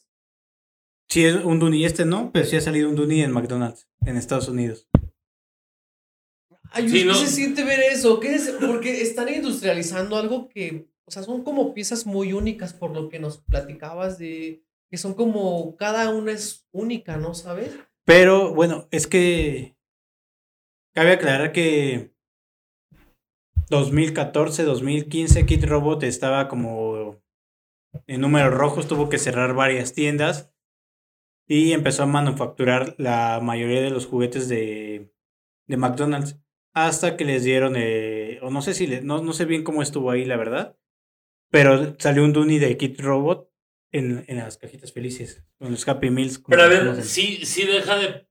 [1.09, 1.85] Sí, es un Duny.
[1.85, 3.89] Este no, pero sí ha salido un Duny en McDonald's.
[4.07, 4.89] En Estados Unidos.
[6.71, 7.15] Ay, Sí, ¿qué no.
[7.15, 8.19] se siente ver eso?
[8.19, 8.51] ¿Qué es?
[8.61, 13.21] Porque están industrializando algo que, o sea, son como piezas muy únicas por lo que
[13.21, 14.64] nos platicabas de
[14.95, 17.77] que son como cada una es única, ¿no sabes?
[18.05, 19.77] Pero bueno, es que
[20.95, 22.15] cabe aclarar que
[23.71, 27.21] 2014, 2015 Kit Robot estaba como
[28.07, 30.55] en números rojos, tuvo que cerrar varias tiendas
[31.49, 35.13] y empezó a manufacturar la mayoría de los juguetes de,
[35.67, 36.39] McDonald's
[36.73, 39.83] hasta que les dieron, eh, o no sé si, le- no, no sé bien cómo
[39.83, 40.79] estuvo ahí la verdad,
[41.51, 43.51] pero salió un Dooney de Kit Robot
[43.95, 46.43] en, en las cajitas felices, con los Happy Meals.
[46.49, 48.27] Pero a ver, sí, sí deja de.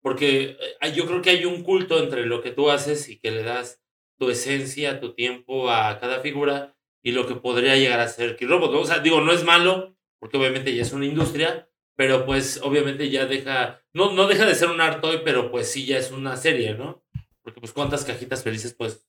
[0.00, 3.32] Porque eh, yo creo que hay un culto entre lo que tú haces y que
[3.32, 3.82] le das
[4.16, 8.46] tu esencia, tu tiempo a cada figura y lo que podría llegar a ser Kid
[8.46, 8.72] Robot.
[8.72, 8.80] ¿no?
[8.80, 13.10] O sea, digo, no es malo, porque obviamente ya es una industria, pero pues obviamente
[13.10, 13.82] ya deja.
[13.92, 16.74] No, no deja de ser un art toy, pero pues sí ya es una serie,
[16.74, 17.02] ¿no?
[17.42, 19.04] Porque pues cuántas cajitas felices, pues.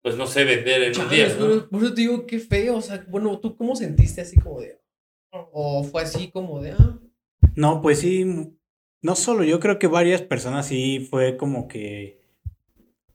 [0.00, 1.66] Pues no sé vender en un día, ¿no?
[1.66, 2.76] por eso te digo, qué feo.
[2.76, 4.83] O sea, bueno, ¿tú cómo sentiste así como de.
[5.52, 6.72] O fue así como de.
[6.72, 6.98] Ah,
[7.56, 8.24] No, pues sí,
[9.02, 12.20] no solo yo creo que varias personas sí fue como que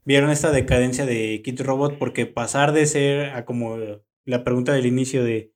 [0.04, 3.76] vieron esta decadencia de Kit Robot porque pasar de ser a como
[4.24, 5.52] la pregunta del inicio de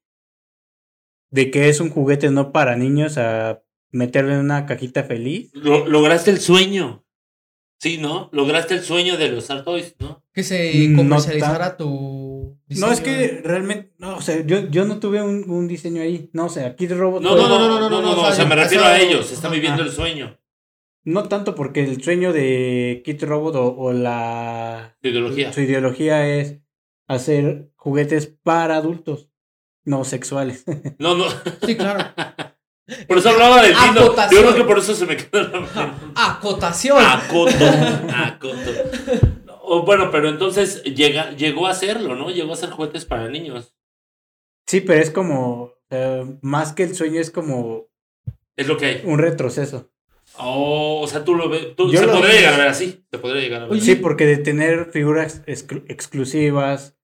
[1.31, 5.51] de que es un juguete no para niños a meterlo en una cajita feliz.
[5.53, 7.04] Lo- lograste el sueño.
[7.85, 8.31] Sí, ¿no?
[8.33, 10.25] Lograste el sueño de los art toys, ¿no?
[10.33, 12.59] que se No comercializara tu.
[12.71, 13.05] No, es diseño.
[13.05, 16.31] que realmente, no, o sea, yo, yo no tuve un, un diseño ahí.
[16.33, 18.47] No, o sea, Kit Robot No, no, no, no, no, no, no, o o sea,
[18.47, 20.41] me refiero a ellos, están viviendo el sueño.
[21.05, 25.53] no tanto porque el sueño de Kit Robot o, o la de ideología.
[25.53, 26.61] Su ideología es
[27.07, 29.29] hacer juguetes para adultos,
[29.85, 30.65] no sexuales.
[30.99, 31.27] No, no.
[31.67, 32.15] Sí, claro.
[33.09, 33.73] Por eso hablaba del.
[33.73, 34.43] Yo Acotación.
[34.43, 35.77] creo que por eso se me quedó en la mente.
[36.17, 36.99] Acotación.
[37.05, 37.65] Acoto.
[38.15, 38.71] Acoto.
[39.63, 42.29] O bueno, pero entonces llega, llegó a hacerlo, ¿no?
[42.31, 43.75] Llegó a hacer juguetes para niños.
[44.67, 47.87] sí, pero es como, eh, más que el sueño, es como
[48.57, 49.01] Es lo que hay.
[49.05, 49.91] un retroceso.
[50.37, 51.75] Oh, o sea, tú lo ves.
[51.77, 52.37] Tú, Yo se lo podría vi.
[52.39, 53.05] llegar a ver así.
[53.11, 53.81] Se podría llegar a ver.
[53.81, 56.97] Sí, porque de tener figuras exclu- exclusivas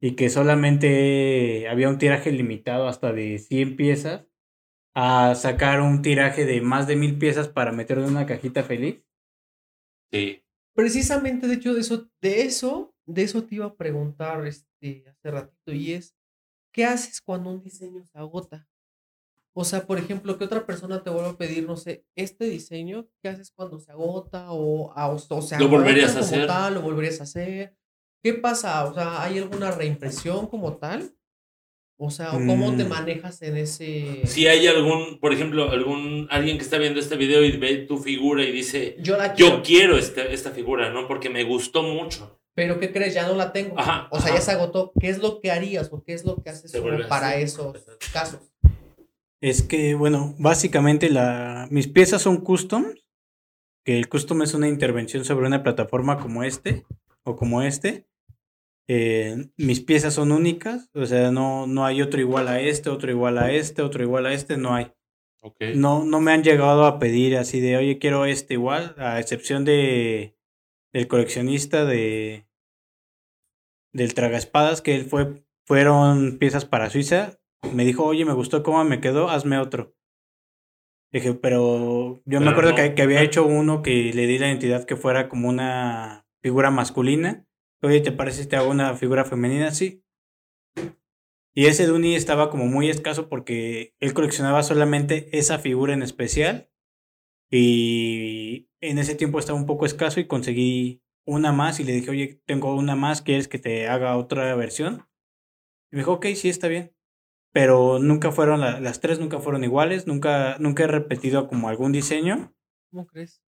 [0.00, 4.26] y que solamente había un tiraje limitado hasta de 100 piezas,
[4.98, 9.02] a sacar un tiraje de más de mil piezas para meterlo en una cajita feliz.
[10.10, 10.42] Sí.
[10.74, 15.30] Precisamente, de hecho, de eso, de eso, de eso te iba a preguntar este, hace
[15.30, 16.16] ratito, y es,
[16.72, 18.68] ¿qué haces cuando un diseño se agota?
[19.54, 23.08] O sea, por ejemplo, que otra persona te vuelva a pedir, no sé, este diseño,
[23.22, 24.52] ¿qué haces cuando se agota?
[24.52, 26.46] O, a- o, o se Lo volverías a hacer.
[26.46, 27.74] tal, lo volverías a hacer.
[28.22, 28.84] ¿Qué pasa?
[28.84, 31.10] O sea, ¿hay alguna reimpresión como tal?
[31.98, 32.88] O sea, ¿o ¿cómo te Mm.
[32.88, 34.20] manejas en ese...
[34.26, 37.96] Si hay algún, por ejemplo, algún alguien que está viendo este video y ve tu
[37.96, 41.08] figura y dice, Yo la quiero, yo quiero este- esta figura, ¿no?
[41.08, 42.38] Porque me gustó mucho.
[42.54, 43.12] pero ¿qué crees?
[43.14, 43.78] Ya no la tengo.
[43.78, 44.36] Ajá, o sea, ajá.
[44.38, 44.92] ya se agotó.
[44.98, 46.72] ¿Qué es lo que harías o qué es lo que haces
[47.08, 47.42] para así.
[47.42, 47.76] esos
[48.14, 48.40] casos?
[49.42, 52.86] Es que, bueno, básicamente la, mis piezas son custom,
[53.84, 56.84] que el custom es una intervención sobre una plataforma como este
[57.24, 58.06] o como este.
[58.88, 63.10] Eh, mis piezas son únicas, o sea, no, no hay otro igual a este, otro
[63.10, 64.92] igual a este, otro igual a este, no hay.
[65.74, 69.64] No, no me han llegado a pedir así de, oye, quiero este igual, a excepción
[69.64, 70.36] de
[70.92, 72.46] del coleccionista de
[73.92, 77.38] del tragaespadas, que él fue, fueron piezas para Suiza.
[77.72, 79.94] Me dijo, oye, me gustó cómo me quedó, hazme otro.
[81.12, 82.76] Dije, pero yo me acuerdo no.
[82.76, 86.70] que, que había hecho uno que le di la identidad que fuera como una figura
[86.70, 87.45] masculina.
[87.82, 89.70] Oye, ¿te parece si te hago una figura femenina?
[89.70, 90.02] Sí.
[91.54, 96.70] Y ese Duni estaba como muy escaso porque él coleccionaba solamente esa figura en especial.
[97.50, 102.10] Y en ese tiempo estaba un poco escaso y conseguí una más y le dije,
[102.10, 105.06] oye, tengo una más, ¿quieres que te haga otra versión?
[105.92, 106.94] Y me dijo, ok, sí, está bien.
[107.52, 111.92] Pero nunca fueron, la- las tres nunca fueron iguales, nunca, nunca he repetido como algún
[111.92, 112.54] diseño.
[112.90, 113.42] ¿Cómo crees?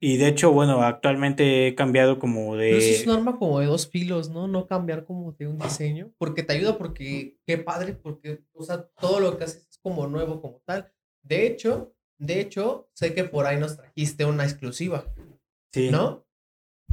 [0.00, 2.66] Y de hecho, bueno, actualmente he cambiado como de...
[2.68, 4.46] Pero eso es un arma como de dos filos, ¿no?
[4.46, 6.12] No cambiar como de un diseño.
[6.18, 10.06] Porque te ayuda porque, qué padre, porque, o sea, todo lo que haces es como
[10.06, 10.92] nuevo, como tal.
[11.22, 15.04] De hecho, de hecho, sé que por ahí nos trajiste una exclusiva,
[15.72, 15.90] Sí.
[15.90, 16.24] ¿no?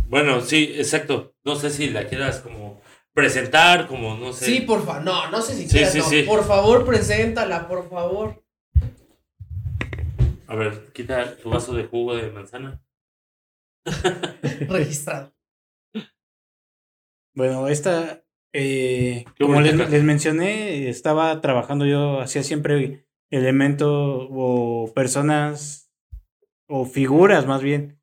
[0.09, 1.35] Bueno, sí, exacto.
[1.43, 2.81] No sé si la quieras como
[3.13, 4.45] presentar, como no sé.
[4.45, 5.03] Sí, por favor.
[5.03, 6.05] No, no sé si Sí, quieras, sí, no.
[6.05, 6.23] sí.
[6.23, 8.43] Por favor, preséntala, por favor.
[10.47, 12.81] A ver, quita tu vaso de jugo de manzana.
[14.69, 15.33] Registrado.
[17.35, 18.23] Bueno, esta,
[18.53, 25.91] eh, como les, mencioné, estaba trabajando yo, hacía siempre elementos o personas
[26.67, 27.99] o figuras más bien,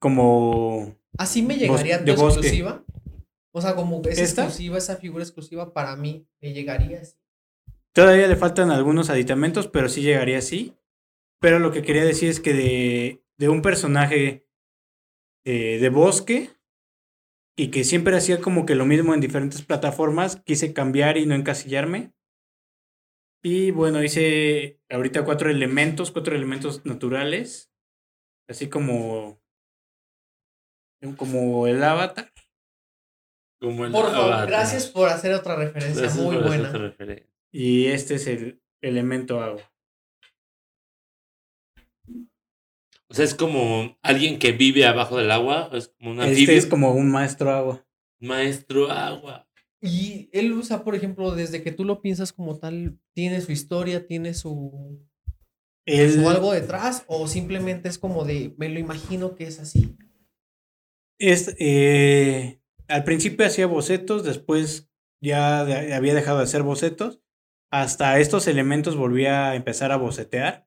[0.00, 2.40] como Así me llegaría de tu bosque.
[2.40, 2.84] exclusiva.
[3.52, 4.42] O sea, como ¿Esta?
[4.42, 7.16] exclusiva, esa figura exclusiva para mí me llegaría así.
[7.92, 10.74] Todavía le faltan algunos aditamentos, pero sí llegaría así.
[11.40, 14.45] Pero lo que quería decir es que de, de un personaje
[15.46, 16.50] eh, de bosque
[17.56, 21.34] y que siempre hacía como que lo mismo en diferentes plataformas, quise cambiar y no
[21.34, 22.12] encasillarme.
[23.42, 27.70] Y bueno, hice ahorita cuatro elementos, cuatro elementos naturales,
[28.48, 29.40] así como,
[31.16, 32.32] como el avatar.
[33.60, 34.48] Como el Por favor, avatar.
[34.48, 36.72] gracias por hacer otra referencia Gracias muy buena.
[36.72, 37.32] referencia.
[37.52, 39.62] Y este es el elemento agua.
[43.16, 45.70] Sea, es como alguien que vive abajo del agua.
[45.72, 47.84] Es como un Este es como un maestro agua.
[48.20, 49.48] Maestro agua.
[49.82, 54.06] Y él usa, por ejemplo, desde que tú lo piensas como tal, tiene su historia,
[54.06, 55.00] tiene su,
[55.84, 59.96] Él- su algo detrás, o simplemente es como de, me lo imagino que es así.
[61.18, 64.90] Es, eh, al principio hacía bocetos, después
[65.22, 67.20] ya de- había dejado de hacer bocetos.
[67.70, 70.66] Hasta estos elementos volví a empezar a bocetear.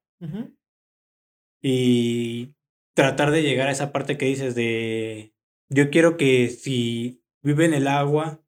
[1.62, 2.54] Y
[2.94, 5.34] tratar de llegar a esa parte que dices de,
[5.70, 8.42] yo quiero que si vive en el agua,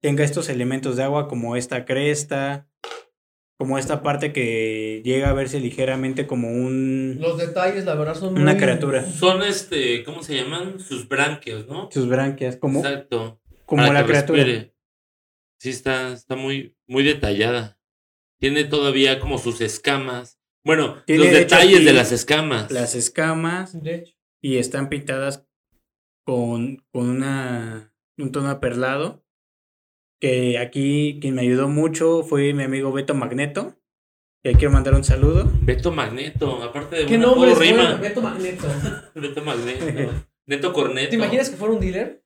[0.00, 2.68] tenga estos elementos de agua como esta cresta,
[3.58, 8.38] como esta parte que llega a verse ligeramente como un, Los detalles, la verdad, son
[8.38, 9.04] una muy- criatura.
[9.04, 10.78] Son este, ¿cómo se llaman?
[10.80, 11.90] Sus branquias, ¿no?
[11.90, 13.40] Sus branquias, como, Exacto.
[13.66, 14.44] como para la criatura.
[14.44, 14.74] respire.
[15.58, 17.80] Sí, está, está muy, muy detallada.
[18.38, 20.37] Tiene todavía como sus escamas.
[20.64, 22.70] Bueno, Tiene, los de detalles de las escamas.
[22.70, 24.14] Las escamas, De hecho.
[24.42, 25.46] y están pintadas
[26.26, 29.24] con, con una, un tono aperlado.
[30.20, 33.76] Que aquí quien me ayudó mucho fue mi amigo Beto Magneto.
[34.42, 35.50] Que quiero mandar un saludo.
[35.62, 37.82] Beto Magneto, aparte de ¿Qué un nombre es rima.
[37.84, 37.98] bueno?
[38.02, 38.68] Beto Magneto.
[39.14, 40.12] Beto Magneto.
[40.46, 41.10] Neto Corneto.
[41.10, 42.24] ¿Te imaginas que fuera un dealer?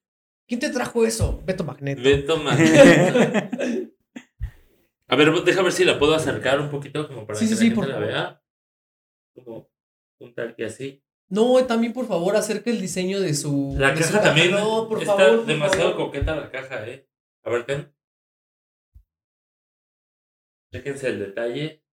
[0.49, 1.43] ¿Quién te trajo eso?
[1.45, 2.03] Beto Magneto.
[2.03, 3.82] Beto Magneto.
[5.13, 7.65] A ver, deja ver si la puedo acercar un poquito como para Sí, que sí,
[7.65, 8.09] la sí, por la favor.
[8.09, 8.43] vea.
[9.35, 9.71] Como
[10.21, 11.05] un tal que así.
[11.29, 13.75] No, también por favor acerca el diseño de su.
[13.79, 15.45] La de su caja también No, por está favor.
[15.45, 16.07] demasiado favor.
[16.07, 17.07] coqueta la caja, eh.
[17.45, 17.95] A ver, ten.
[20.73, 21.85] Chéquense el detalle.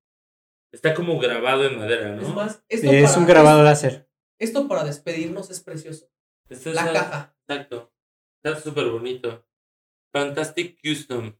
[0.71, 2.21] Está como grabado en madera, ¿no?
[2.21, 4.09] Es más, esto es para, un grabado láser.
[4.39, 6.09] Esto para despedirnos es precioso.
[6.47, 7.35] Este es La caja.
[7.47, 7.91] Exacto.
[8.41, 9.45] Está súper bonito.
[10.13, 11.33] Fantastic Custom.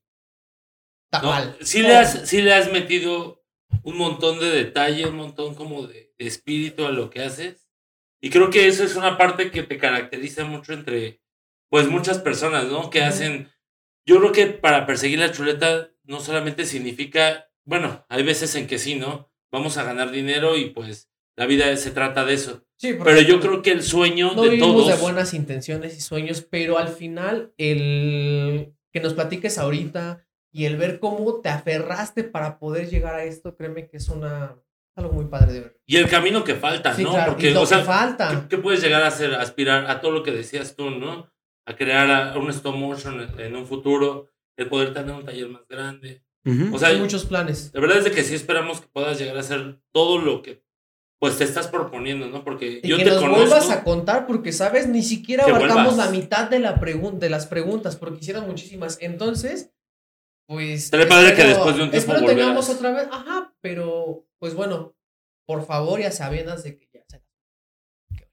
[1.12, 1.30] Está ¿no?
[1.30, 1.58] mal.
[1.62, 3.44] Sí le, has, sí le has metido
[3.84, 7.68] un montón de detalle, un montón como de, de espíritu a lo que haces.
[8.22, 11.22] Y creo que eso es una parte que te caracteriza mucho entre,
[11.70, 12.90] pues, muchas personas, ¿no?
[12.90, 13.50] Que hacen...
[14.06, 18.80] Yo creo que para perseguir la chuleta no solamente significa, bueno, hay veces en que
[18.80, 19.32] sí, ¿no?
[19.52, 22.66] Vamos a ganar dinero y pues la vida se trata de eso.
[22.76, 24.88] Sí, Pero yo creo que el sueño no de vivimos todos...
[24.88, 30.78] de buenas intenciones y sueños, pero al final el que nos platiques ahorita y el
[30.78, 34.56] ver cómo te aferraste para poder llegar a esto, créeme que es una
[34.96, 35.80] algo muy padre de ver.
[35.86, 37.12] Y el camino que falta, Sí, ¿no?
[37.12, 38.30] claro, Porque, y lo o sea, que falta.
[38.50, 39.34] ¿qué, qué puedes llegar a hacer?
[39.36, 41.32] Aspirar a todo lo que decías tú, ¿no?
[41.66, 45.66] A crear a- un stop motion en, un futuro, el poder tener un taller más
[45.70, 46.24] grande.
[46.46, 46.76] Ujú.
[46.76, 47.72] O sea, Hay muchos planes.
[47.74, 50.64] la verdad es de que sí esperamos que puedas llegar a hacer todo lo que
[51.22, 52.44] pues te estás proponiendo, ¿no?
[52.46, 53.40] Porque Y yo que te nos conozco.
[53.42, 56.06] vuelvas a contar, porque sabes, ni siquiera abarcamos vuelvas.
[56.06, 58.98] la mitad de, la pregun- de las preguntas, porque hicieron muchísimas.
[59.02, 59.72] Entonces,
[60.50, 60.86] pues.
[60.86, 63.08] Estaría padre que después de un tiempo Espero tengamos otra vez.
[63.12, 64.96] Ajá, pero pues bueno,
[65.46, 67.22] por favor, ya sabiendas de que ya se.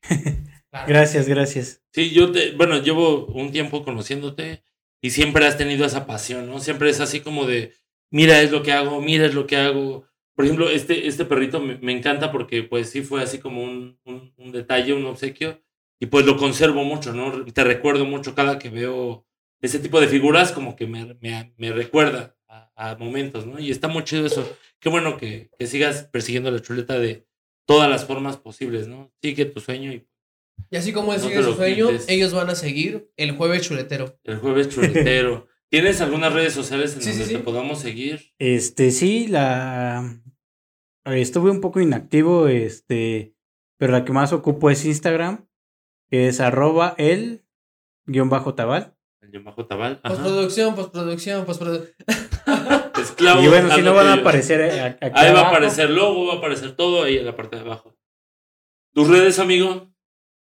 [0.69, 0.89] Claro.
[0.89, 1.83] Gracias, gracias.
[1.93, 4.64] Sí, yo te, bueno, llevo un tiempo conociéndote
[5.01, 6.59] y siempre has tenido esa pasión, ¿no?
[6.59, 7.73] Siempre es así como de,
[8.11, 10.07] mira es lo que hago, mira es lo que hago.
[10.35, 13.99] Por ejemplo, este, este perrito me, me encanta porque pues sí fue así como un,
[14.05, 15.62] un, un detalle, un obsequio
[16.01, 17.45] y pues lo conservo mucho, ¿no?
[17.47, 19.25] Te recuerdo mucho cada que veo
[19.67, 23.59] ese tipo de figuras como que me, me, me recuerda a, a momentos, ¿no?
[23.59, 24.49] Y está muy chido eso.
[24.81, 27.27] Qué bueno que, que sigas persiguiendo la chuleta de
[27.67, 29.12] todas las formas posibles, ¿no?
[29.23, 30.07] Sigue tu sueño y
[30.71, 32.09] Y así como él No sigue su sueño, quites.
[32.09, 34.19] ellos van a seguir el jueves chuletero.
[34.25, 35.49] El jueves chuletero.
[35.69, 37.33] ¿Tienes algunas redes sociales en Sí, donde sí.
[37.35, 38.33] te podamos seguir?
[38.39, 40.23] Este, sí, la.
[41.05, 43.35] eh, Estuve un poco inactivo, este.
[43.79, 45.49] Pero la que más ocupo es Instagram,
[46.09, 47.45] que es arroba el
[48.07, 48.95] guion bajo tabal.
[49.27, 50.01] El Yamajo Tabal.
[50.03, 50.14] Ajá.
[50.14, 51.97] Postproducción, postproducción, postproducción.
[53.01, 53.43] Esclavo.
[53.43, 56.35] y bueno, si no van a aparecer eh, aquí Ahí va a aparecer logo, va
[56.35, 57.95] a aparecer todo ahí en la parte de abajo.
[58.95, 59.93] ¿Tus redes, amigo?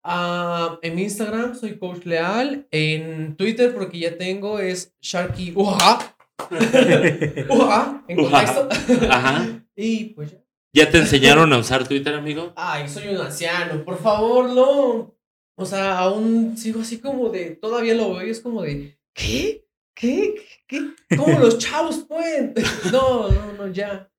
[0.05, 2.69] Ah, en mi Instagram soy Coach Leal.
[2.71, 6.17] En Twitter, porque ya tengo, es Sharky Uja.
[7.49, 8.69] Uja, en contexto.
[9.11, 9.65] Ajá.
[9.77, 10.39] y pues ya.
[10.73, 12.53] ¿Ya te enseñaron a usar Twitter, amigo?
[12.55, 15.16] Ay, soy un anciano, por favor, no.
[15.57, 17.51] O sea, aún sigo así como de.
[17.51, 18.99] Todavía lo veo y es como de.
[19.15, 19.65] ¿Qué?
[19.95, 20.35] ¿Qué?
[20.67, 20.91] ¿Qué?
[21.17, 22.55] ¿Cómo los chavos pueden?
[22.93, 24.11] No, no, no, ya.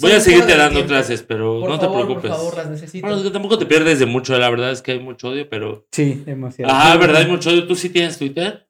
[0.00, 0.88] Voy a seguirte dando tiempo.
[0.88, 2.30] clases, pero Por no favor, te preocupes.
[2.30, 3.06] Por favor, las necesito.
[3.06, 5.48] Bueno, es que tampoco te pierdes de mucho, la verdad es que hay mucho odio,
[5.48, 5.86] pero...
[5.92, 6.72] Sí, demasiado.
[6.74, 7.22] Ah, ¿verdad?
[7.22, 7.66] Hay mucho odio.
[7.66, 8.68] ¿Tú sí tienes Twitter?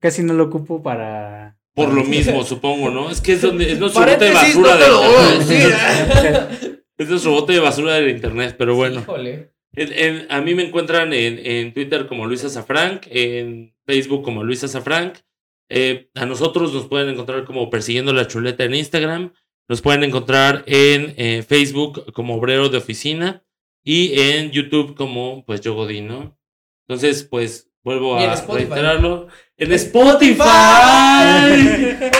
[0.00, 1.58] Casi no lo ocupo para.
[1.74, 3.10] Por lo mismo, supongo, ¿no?
[3.10, 6.84] Es que es donde es nuestro bote de basura no de internet.
[6.96, 9.00] Es nuestro bote de basura del internet, pero bueno.
[9.00, 9.53] Híjole.
[9.76, 14.44] En- en- a mí me encuentran en, en Twitter como Luisa Safranc, en Facebook como
[14.44, 15.18] Luisa Safranc.
[15.70, 19.32] Eh, a nosotros nos pueden encontrar como Persiguiendo la Chuleta en Instagram.
[19.68, 23.42] Nos pueden encontrar en eh, Facebook como Obrero de Oficina
[23.82, 26.38] y en YouTube como pues Yo Godín, ¿no?
[26.86, 28.32] Entonces, pues vuelvo a
[28.74, 29.28] reiterarlo.
[29.56, 30.40] En Spotify.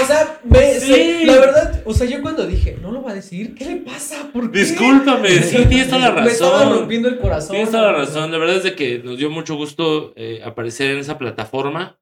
[0.02, 0.86] O sea, me- Sí.
[0.92, 3.76] se- la verdad, o sea, yo cuando dije, no lo va a decir, ¿qué le
[3.76, 4.30] pasa?
[4.32, 4.60] ¿Por qué?
[4.60, 6.78] Discúlpame, sí, tienes toda la Me estaba razón.
[6.80, 7.50] rompiendo el corazón.
[7.52, 8.30] Tienes toda la razón.
[8.30, 11.98] La verdad es de que nos dio mucho gusto eh, aparecer en esa plataforma.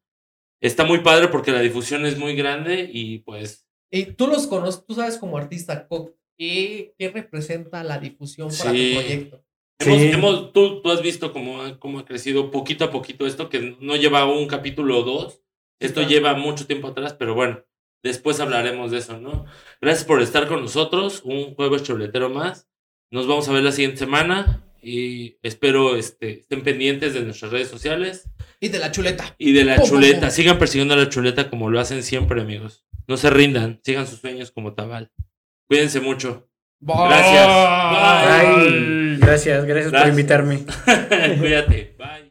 [0.60, 4.84] Está muy padre porque la difusión es muy grande y pues Y tú los conoces,
[4.86, 5.86] tú sabes como artista,
[6.38, 8.92] ¿qué, qué representa la difusión para Sí.
[8.94, 9.44] tu proyecto?
[9.82, 10.08] Hemos, Sí.
[10.10, 13.76] hemos- tú, tú has visto cómo, ha- cómo ha crecido poquito a poquito esto, que
[13.80, 15.40] no lleva un capítulo o dos.
[15.80, 16.08] Esto Claro.
[16.10, 17.60] lleva mucho tiempo atrás, pero bueno,
[18.02, 19.44] después hablaremos de eso, ¿no?
[19.80, 21.22] Gracias por estar con nosotros.
[21.24, 22.68] Un jueves chuletero más.
[23.10, 27.68] Nos vamos a ver la siguiente semana y espero este, estén pendientes de nuestras redes
[27.68, 28.28] sociales.
[28.60, 29.34] Y de la chuleta.
[29.38, 30.30] Y de la chuleta.
[30.30, 32.84] Sigan persiguiendo a la chuleta como lo hacen siempre, amigos.
[33.08, 33.80] No se rindan.
[33.82, 35.10] Sigan sus sueños como Tabal.
[35.68, 36.48] Cuídense mucho.
[36.80, 37.46] Gracias.
[37.48, 40.64] Ay, gracias, gracias por invitarme.
[41.38, 41.94] Cuídate.
[41.98, 42.21] Bye.